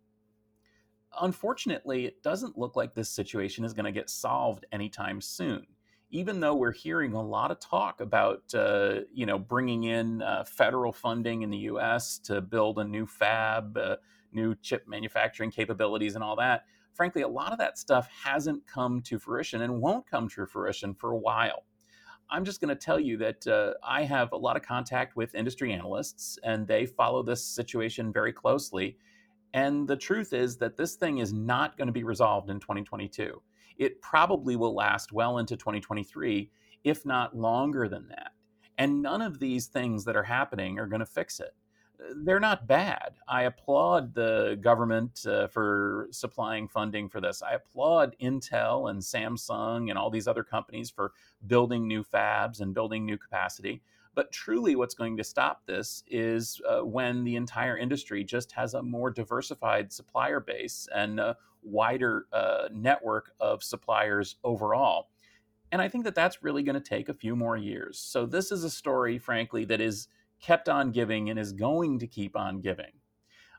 [1.20, 5.66] Unfortunately, it doesn't look like this situation is going to get solved anytime soon.
[6.10, 10.44] Even though we're hearing a lot of talk about, uh, you know, bringing in uh,
[10.44, 12.18] federal funding in the U.S.
[12.20, 13.96] to build a new fab uh,
[14.32, 16.64] new chip manufacturing capabilities and all that.
[16.94, 20.94] Frankly, a lot of that stuff hasn't come to fruition and won't come to fruition
[20.94, 21.64] for a while.
[22.30, 25.34] I'm just going to tell you that uh, I have a lot of contact with
[25.34, 28.98] industry analysts, and they follow this situation very closely.
[29.54, 33.40] And the truth is that this thing is not going to be resolved in 2022.
[33.78, 36.50] It probably will last well into 2023,
[36.84, 38.32] if not longer than that.
[38.76, 41.54] And none of these things that are happening are going to fix it
[42.24, 43.14] they're not bad.
[43.26, 47.42] I applaud the government uh, for supplying funding for this.
[47.42, 51.12] I applaud Intel and Samsung and all these other companies for
[51.46, 53.82] building new fabs and building new capacity.
[54.14, 58.74] But truly, what's going to stop this is uh, when the entire industry just has
[58.74, 65.08] a more diversified supplier base and uh, wider uh, network of suppliers overall.
[65.70, 67.98] And I think that that's really going to take a few more years.
[67.98, 70.08] So this is a story, frankly, that is
[70.40, 72.92] kept on giving and is going to keep on giving.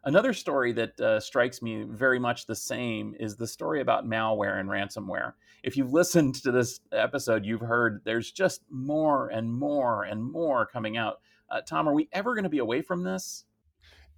[0.04, 4.60] Another story that uh, strikes me very much the same is the story about malware
[4.60, 5.34] and ransomware.
[5.62, 10.66] If you've listened to this episode, you've heard there's just more and more and more
[10.66, 11.20] coming out.
[11.50, 13.44] Uh, Tom, are we ever going to be away from this?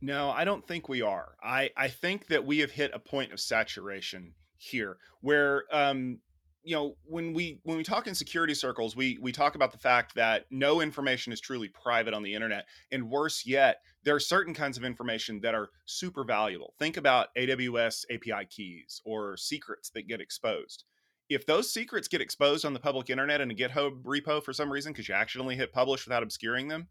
[0.01, 1.35] No, I don't think we are.
[1.43, 6.19] I, I think that we have hit a point of saturation here where um,
[6.63, 9.77] you know when we when we talk in security circles we we talk about the
[9.77, 14.19] fact that no information is truly private on the internet and worse yet there are
[14.19, 16.73] certain kinds of information that are super valuable.
[16.79, 20.85] Think about aws api keys or secrets that get exposed.
[21.29, 24.71] If those secrets get exposed on the public internet in a github repo for some
[24.71, 26.87] reason because you accidentally hit publish without obscuring them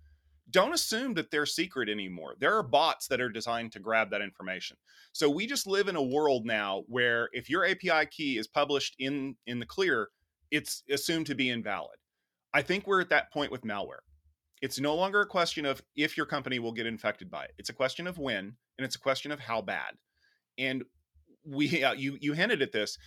[0.51, 2.35] don't assume that they're secret anymore.
[2.39, 4.77] There are bots that are designed to grab that information.
[5.13, 8.97] So we just live in a world now where if your API key is published
[8.99, 10.09] in in the clear,
[10.51, 11.99] it's assumed to be invalid.
[12.53, 14.03] I think we're at that point with malware.
[14.63, 17.53] It's no longer a question of if your company will get infected by it.
[17.59, 19.95] It's a question of when and it's a question of how bad.
[20.59, 20.85] And
[21.45, 22.99] we uh, you you hinted at this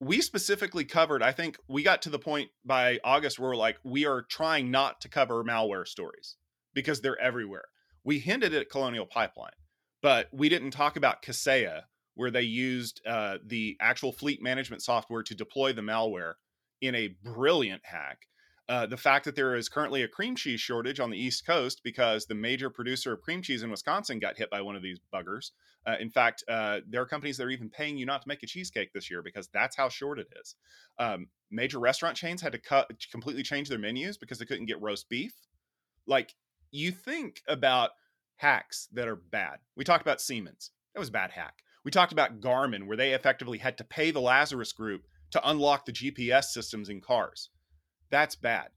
[0.00, 3.78] we specifically covered i think we got to the point by august where we're like
[3.84, 6.36] we are trying not to cover malware stories
[6.78, 7.64] because they're everywhere.
[8.04, 9.50] We hinted at Colonial Pipeline,
[10.00, 11.82] but we didn't talk about Kaseya,
[12.14, 16.34] where they used uh, the actual fleet management software to deploy the malware
[16.80, 18.28] in a brilliant hack.
[18.68, 21.80] Uh, the fact that there is currently a cream cheese shortage on the East Coast
[21.82, 25.00] because the major producer of cream cheese in Wisconsin got hit by one of these
[25.12, 25.50] buggers.
[25.84, 28.44] Uh, in fact, uh, there are companies that are even paying you not to make
[28.44, 30.54] a cheesecake this year because that's how short it is.
[30.98, 34.80] Um, major restaurant chains had to cut completely change their menus because they couldn't get
[34.80, 35.34] roast beef.
[36.06, 36.34] Like
[36.70, 37.90] you think about
[38.36, 39.58] hacks that are bad.
[39.76, 40.70] We talked about Siemens.
[40.94, 41.62] That was a bad hack.
[41.84, 45.84] We talked about Garmin, where they effectively had to pay the Lazarus group to unlock
[45.84, 47.50] the GPS systems in cars.
[48.10, 48.68] That's bad.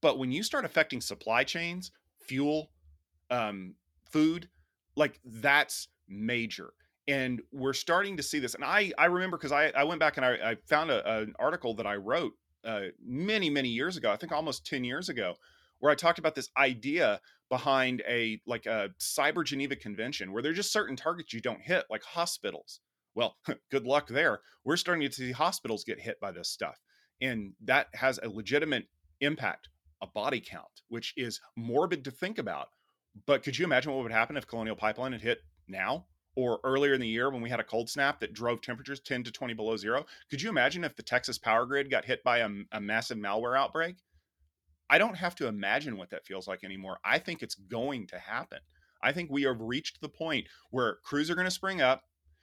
[0.00, 2.70] But when you start affecting supply chains, fuel,
[3.30, 3.74] um,
[4.10, 4.48] food,
[4.96, 6.72] like that's major.
[7.06, 8.54] And we're starting to see this.
[8.54, 11.34] And I, I remember because I, I went back and I, I found a, an
[11.38, 12.32] article that I wrote
[12.64, 15.34] uh, many, many years ago, I think almost 10 years ago,
[15.80, 20.56] where I talked about this idea behind a like a cyber Geneva convention where there's
[20.56, 22.80] just certain targets you don't hit, like hospitals.
[23.14, 23.36] Well,
[23.70, 24.40] good luck there.
[24.64, 26.78] We're starting to see hospitals get hit by this stuff.
[27.20, 28.86] And that has a legitimate
[29.20, 29.68] impact,
[30.00, 32.68] a body count, which is morbid to think about.
[33.26, 36.06] But could you imagine what would happen if Colonial Pipeline had hit now
[36.36, 39.24] or earlier in the year when we had a cold snap that drove temperatures 10
[39.24, 40.06] to 20 below zero?
[40.30, 43.58] Could you imagine if the Texas power grid got hit by a, a massive malware
[43.58, 43.96] outbreak?
[44.90, 46.98] I don't have to imagine what that feels like anymore.
[47.04, 48.58] I think it's going to happen.
[49.02, 52.02] I think we have reached the point where crews are going to spring up,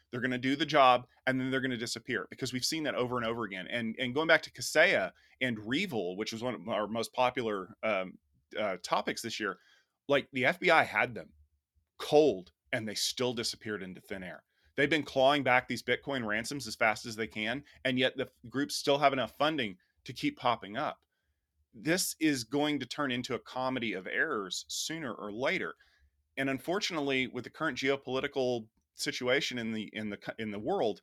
[0.10, 2.84] they're going to do the job, and then they're going to disappear because we've seen
[2.84, 3.68] that over and over again.
[3.70, 7.76] And and going back to Kaseya and REvil, which was one of our most popular
[7.84, 8.14] um,
[8.58, 9.58] uh, topics this year,
[10.08, 11.30] like the FBI had them
[11.98, 14.44] cold, and they still disappeared into thin air.
[14.78, 18.30] They've been clawing back these Bitcoin ransoms as fast as they can, and yet the
[18.50, 19.76] groups still have enough funding
[20.06, 21.00] to keep popping up
[21.84, 25.76] this is going to turn into a comedy of errors sooner or later.
[26.38, 28.66] And unfortunately, with the current geopolitical
[28.96, 31.02] situation in the in the in the world,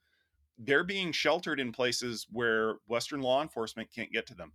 [0.58, 4.52] they're being sheltered in places where Western law enforcement can't get to them.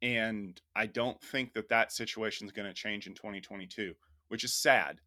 [0.00, 3.94] And I don't think that that situation is going to change in 2022,
[4.28, 4.98] which is sad,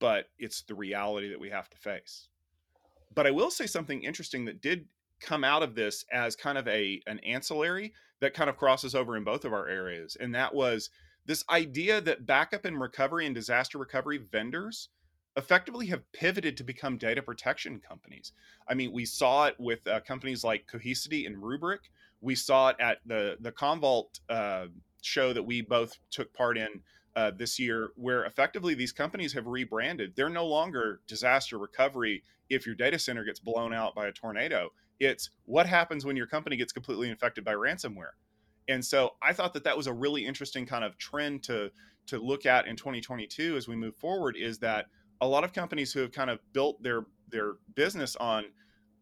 [0.00, 2.28] but it's the reality that we have to face.
[3.14, 4.86] But I will say something interesting that did
[5.20, 7.92] come out of this as kind of a an ancillary
[8.22, 10.88] that kind of crosses over in both of our areas and that was
[11.26, 14.88] this idea that backup and recovery and disaster recovery vendors
[15.36, 18.32] effectively have pivoted to become data protection companies.
[18.68, 21.88] I mean, we saw it with uh, companies like Cohesity and Rubrik.
[22.20, 24.66] We saw it at the the Commvault uh,
[25.00, 26.80] show that we both took part in
[27.16, 30.14] uh, this year, where effectively these companies have rebranded.
[30.14, 34.70] They're no longer disaster recovery if your data center gets blown out by a tornado.
[35.02, 38.12] It's what happens when your company gets completely infected by ransomware.
[38.68, 41.70] And so I thought that that was a really interesting kind of trend to
[42.06, 44.86] to look at in 2022 as we move forward is that
[45.20, 48.44] a lot of companies who have kind of built their their business on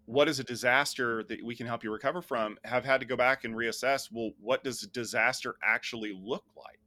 [0.07, 3.17] what is a disaster that we can help you recover from have had to go
[3.17, 6.81] back and reassess well what does disaster actually look like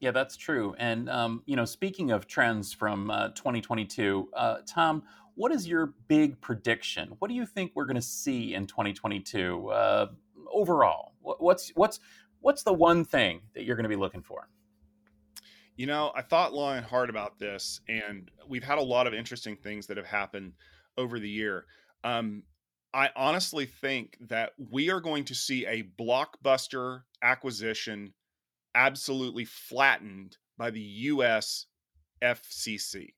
[0.00, 5.02] yeah that's true and um, you know speaking of trends from uh, 2022 uh, tom
[5.40, 7.14] what is your big prediction?
[7.18, 10.06] What do you think we're going to see in 2022 uh,
[10.52, 11.12] overall?
[11.22, 11.98] What's what's
[12.40, 14.50] what's the one thing that you're going to be looking for?
[15.76, 19.14] You know, I thought long and hard about this, and we've had a lot of
[19.14, 20.52] interesting things that have happened
[20.98, 21.64] over the year.
[22.04, 22.42] Um,
[22.92, 28.12] I honestly think that we are going to see a blockbuster acquisition
[28.74, 31.64] absolutely flattened by the US
[32.22, 33.14] FCC.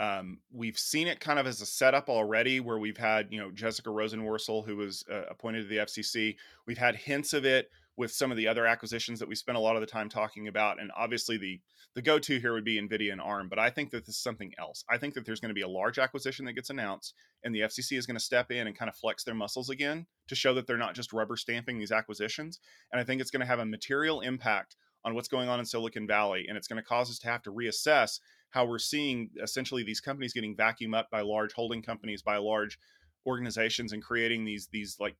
[0.00, 3.50] Um, we've seen it kind of as a setup already, where we've had you know
[3.50, 6.36] Jessica Rosenworcel, who was uh, appointed to the FCC.
[6.66, 9.60] We've had hints of it with some of the other acquisitions that we spent a
[9.60, 11.60] lot of the time talking about, and obviously the
[11.94, 13.48] the go to here would be Nvidia and ARM.
[13.48, 14.82] But I think that this is something else.
[14.88, 17.14] I think that there's going to be a large acquisition that gets announced,
[17.44, 20.06] and the FCC is going to step in and kind of flex their muscles again
[20.28, 22.60] to show that they're not just rubber stamping these acquisitions.
[22.90, 25.64] And I think it's going to have a material impact on what's going on in
[25.64, 29.30] Silicon Valley, and it's going to cause us to have to reassess how we're seeing
[29.42, 32.78] essentially these companies getting vacuumed up by large holding companies, by large
[33.26, 35.16] organizations, and creating these these like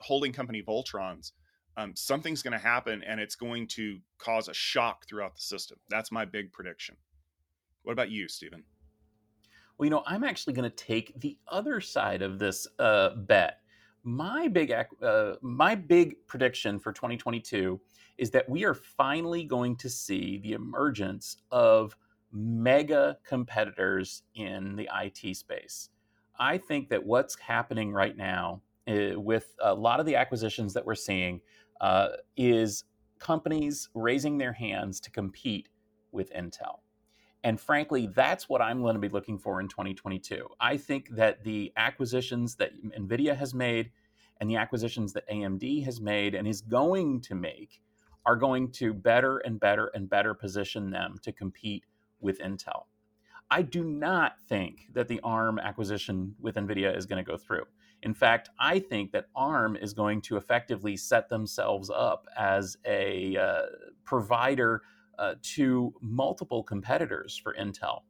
[0.00, 1.32] holding company Voltrons.
[1.76, 5.78] Um, something's going to happen, and it's going to cause a shock throughout the system.
[5.88, 6.96] That's my big prediction.
[7.82, 8.64] What about you, Stephen?
[9.78, 13.60] Well, you know, I'm actually going to take the other side of this uh, bet.
[14.02, 14.72] My big,
[15.02, 17.80] uh, my big prediction for 2022
[18.20, 21.96] is that we are finally going to see the emergence of
[22.30, 25.88] mega competitors in the IT space.
[26.38, 30.84] I think that what's happening right now uh, with a lot of the acquisitions that
[30.84, 31.40] we're seeing
[31.80, 32.84] uh, is
[33.18, 35.70] companies raising their hands to compete
[36.12, 36.80] with Intel.
[37.42, 40.46] And frankly, that's what I'm going to be looking for in 2022.
[40.60, 43.90] I think that the acquisitions that NVIDIA has made
[44.40, 47.80] and the acquisitions that AMD has made and is going to make
[48.26, 51.84] are going to better and better and better position them to compete
[52.20, 52.84] with Intel.
[53.50, 57.64] I do not think that the ARM acquisition with NVIDIA is going to go through.
[58.02, 63.36] In fact, I think that ARM is going to effectively set themselves up as a
[63.36, 63.62] uh,
[64.04, 64.82] provider
[65.18, 68.02] uh, to multiple competitors for Intel.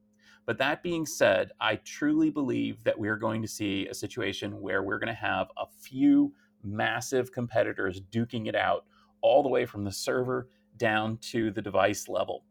[0.46, 4.82] But that being said, I truly believe that we're going to see a situation where
[4.82, 6.32] we're going to have a few
[6.62, 8.84] massive competitors duking it out
[9.22, 12.44] all the way from the server down to the device level.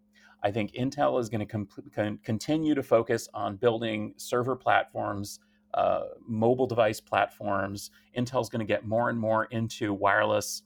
[0.43, 5.39] I think Intel is going to com- continue to focus on building server platforms,
[5.73, 7.91] uh, mobile device platforms.
[8.17, 10.63] Intel's going to get more and more into wireless,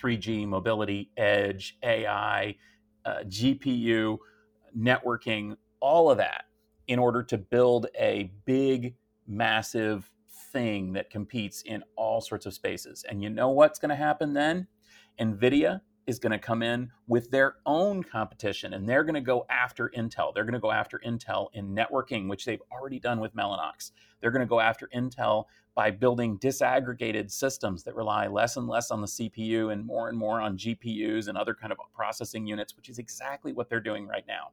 [0.00, 2.56] 3G, mobility, edge, AI,
[3.04, 4.18] uh, GPU,
[4.76, 6.44] networking, all of that
[6.88, 8.94] in order to build a big,
[9.26, 10.10] massive
[10.52, 13.04] thing that competes in all sorts of spaces.
[13.08, 14.66] And you know what's going to happen then?
[15.18, 19.44] NVIDIA is going to come in with their own competition and they're going to go
[19.50, 20.32] after Intel.
[20.32, 23.90] They're going to go after Intel in networking, which they've already done with Mellanox.
[24.20, 28.90] They're going to go after Intel by building disaggregated systems that rely less and less
[28.90, 32.76] on the CPU and more and more on GPUs and other kind of processing units,
[32.76, 34.50] which is exactly what they're doing right now.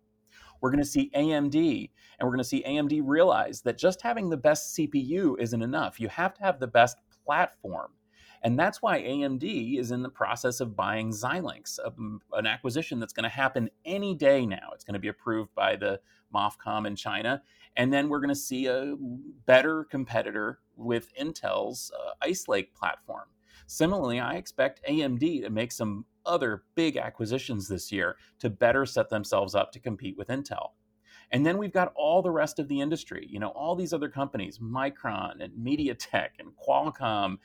[0.60, 4.30] We're going to see AMD, and we're going to see AMD realize that just having
[4.30, 6.00] the best CPU isn't enough.
[6.00, 7.92] You have to have the best platform.
[8.44, 11.80] And that's why AMD is in the process of buying Xilinx,
[12.34, 14.72] an acquisition that's going to happen any day now.
[14.74, 16.02] It's going to be approved by the
[16.36, 17.42] MOFCOM in China.
[17.78, 18.96] And then we're going to see a
[19.46, 23.26] better competitor with Intel's uh, Ice Lake platform.
[23.66, 29.10] Similarly, I expect AMD to make some other big acquisitions this year to better set
[29.10, 30.72] themselves up to compete with Intel.
[31.32, 34.10] And then we've got all the rest of the industry, you know, all these other
[34.10, 37.38] companies, Micron and MediaTek and Qualcomm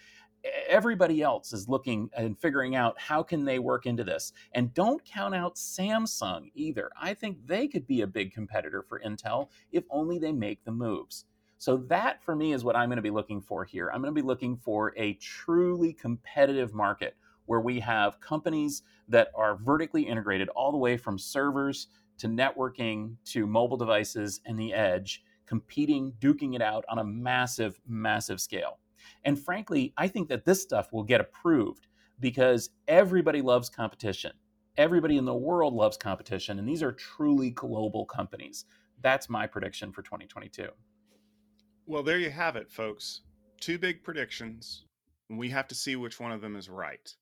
[0.69, 4.33] everybody else is looking and figuring out how can they work into this.
[4.53, 6.91] And don't count out samsung either.
[7.01, 10.73] I think they could be a big competitor for intel if only they make the
[10.73, 11.25] moves.
[11.59, 13.91] So that for me is what i'm going to be looking for here.
[13.93, 17.17] I'm going to be looking for a truly competitive market
[17.47, 23.17] where we have companies that are vertically integrated all the way from servers to networking
[23.25, 28.79] to mobile devices and the edge competing duking it out on a massive massive scale
[29.25, 31.87] and frankly, I think that this stuff will get approved
[32.21, 34.33] because everybody loves competition.
[34.77, 38.65] Everybody in the world loves competition, and these are truly global companies.
[39.03, 40.69] That's my prediction for 2022.
[41.87, 43.23] Well, there you have it, folks.
[43.61, 44.85] Two big predictions.
[45.31, 47.15] We have to see which one of them is right.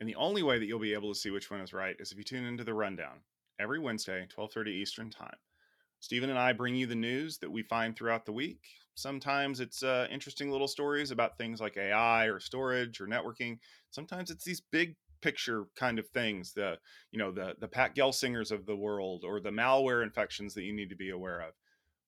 [0.00, 2.10] And the only way that you'll be able to see which one is right is
[2.10, 3.20] if you tune into the rundown
[3.58, 5.36] every Wednesday, 12:30 Eastern Time.
[6.00, 8.62] Stephen and I bring you the news that we find throughout the week.
[9.00, 13.58] Sometimes it's uh, interesting little stories about things like AI or storage or networking.
[13.90, 16.78] Sometimes it's these big picture kind of things the
[17.10, 20.72] you know the the pat gelsingers of the world or the malware infections that you
[20.72, 21.52] need to be aware of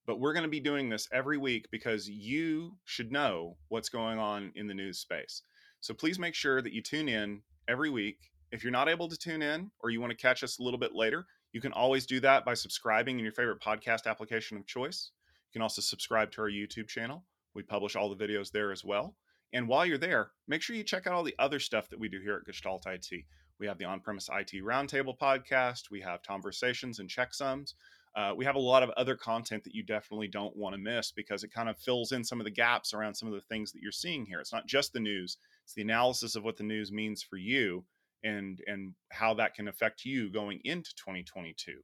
[0.07, 4.17] but we're going to be doing this every week because you should know what's going
[4.17, 5.43] on in the news space
[5.79, 8.17] so please make sure that you tune in every week
[8.51, 10.79] if you're not able to tune in or you want to catch us a little
[10.79, 14.65] bit later you can always do that by subscribing in your favorite podcast application of
[14.65, 15.11] choice.
[15.53, 17.23] You can also subscribe to our YouTube channel.
[17.53, 19.15] We publish all the videos there as well.
[19.53, 22.09] And while you're there, make sure you check out all the other stuff that we
[22.09, 23.23] do here at Gestalt IT.
[23.59, 27.75] We have the on premise IT Roundtable podcast, we have conversations and checksums.
[28.15, 31.11] Uh, we have a lot of other content that you definitely don't want to miss
[31.11, 33.71] because it kind of fills in some of the gaps around some of the things
[33.71, 34.39] that you're seeing here.
[34.39, 37.85] It's not just the news, it's the analysis of what the news means for you
[38.23, 41.79] and and how that can affect you going into 2022.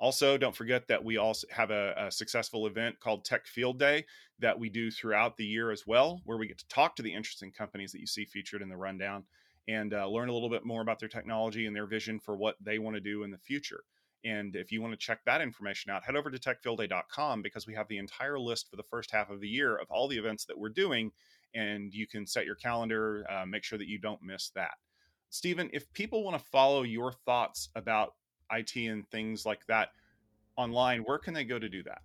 [0.00, 4.04] Also, don't forget that we also have a, a, successful event called Tech Field Day
[4.40, 7.14] that we do throughout the year as well, where we get to talk to the
[7.14, 9.24] interesting companies that you see featured in the rundown
[9.68, 12.56] and uh, learn a little bit more about their technology and their vision for what
[12.60, 13.84] they want to do in the future.
[14.24, 17.74] And if you want to check that information out, head over to techfieldday.com because we
[17.74, 20.46] have the entire list for the first half of the year of all the events
[20.46, 21.12] that we're doing.
[21.54, 24.72] And you can set your calendar, uh, make sure that you don't miss that.
[25.28, 28.14] Stephen, if people want to follow your thoughts about
[28.58, 29.90] IT and things like that
[30.56, 32.02] online, where can they go to do that?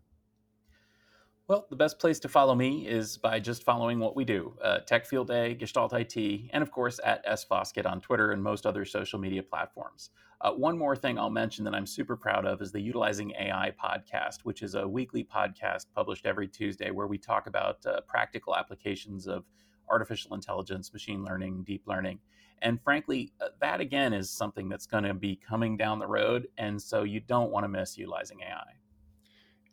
[1.47, 4.81] Well, the best place to follow me is by just following what we do uh,
[4.81, 8.85] Tech Field Day, Gestalt IT, and of course at sfoskett on Twitter and most other
[8.85, 10.11] social media platforms.
[10.41, 13.73] Uh, one more thing I'll mention that I'm super proud of is the Utilizing AI
[13.83, 18.55] podcast, which is a weekly podcast published every Tuesday where we talk about uh, practical
[18.55, 19.43] applications of
[19.89, 22.19] artificial intelligence, machine learning, deep learning.
[22.61, 26.47] And frankly, uh, that again is something that's going to be coming down the road.
[26.57, 28.73] And so you don't want to miss utilizing AI.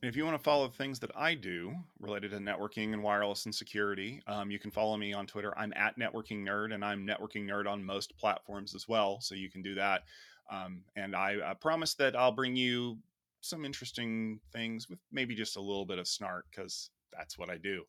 [0.03, 3.47] And if you want to follow things that I do related to networking and wireless
[3.47, 5.57] and security, um, you can follow me on Twitter.
[5.59, 9.21] I'm at Networking Nerd, and I'm Networking Nerd on most platforms as well.
[9.21, 10.03] So you can do that.
[10.51, 12.99] Um, and I, I promise that I'll bring you
[13.41, 17.57] some interesting things with maybe just a little bit of snark because that's what I
[17.57, 17.83] do.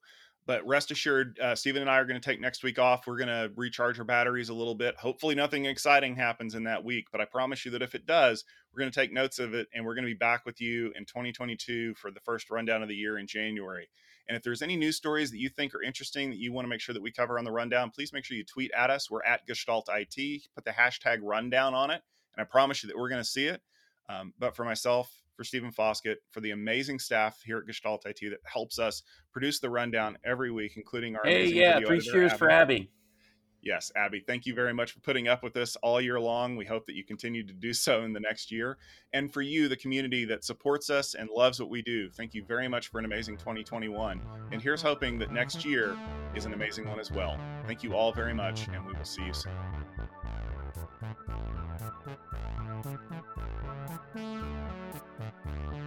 [0.48, 3.06] But rest assured, uh, Stephen and I are going to take next week off.
[3.06, 4.95] We're going to recharge our batteries a little bit.
[4.95, 7.08] Hopefully, nothing exciting happens in that week.
[7.12, 9.68] But I promise you that if it does, we're going to take notes of it
[9.74, 12.88] and we're going to be back with you in 2022 for the first rundown of
[12.88, 13.89] the year in January.
[14.30, 16.70] And if there's any news stories that you think are interesting that you want to
[16.70, 19.12] make sure that we cover on the rundown, please make sure you tweet at us.
[19.12, 20.43] We're at Gestalt IT.
[20.56, 22.02] Put the hashtag rundown on it.
[22.36, 23.62] And I promise you that we're going to see it.
[24.08, 28.19] Um, but for myself, for Stephen Foskett, for the amazing staff here at Gestalt IT
[28.23, 32.49] that helps us produce the rundown every week, including our hey, yeah, three cheers for
[32.49, 32.89] Abby.
[33.61, 36.55] Yes, Abby, thank you very much for putting up with us all year long.
[36.55, 38.77] We hope that you continue to do so in the next year.
[39.13, 42.45] And for you, the community that supports us and loves what we do, thank you
[42.45, 44.21] very much for an amazing 2021.
[44.51, 45.97] And here's hoping that next year
[46.35, 47.38] is an amazing one as well.
[47.65, 49.51] Thank you all very much, and we will see you soon.
[55.45, 55.86] Bye.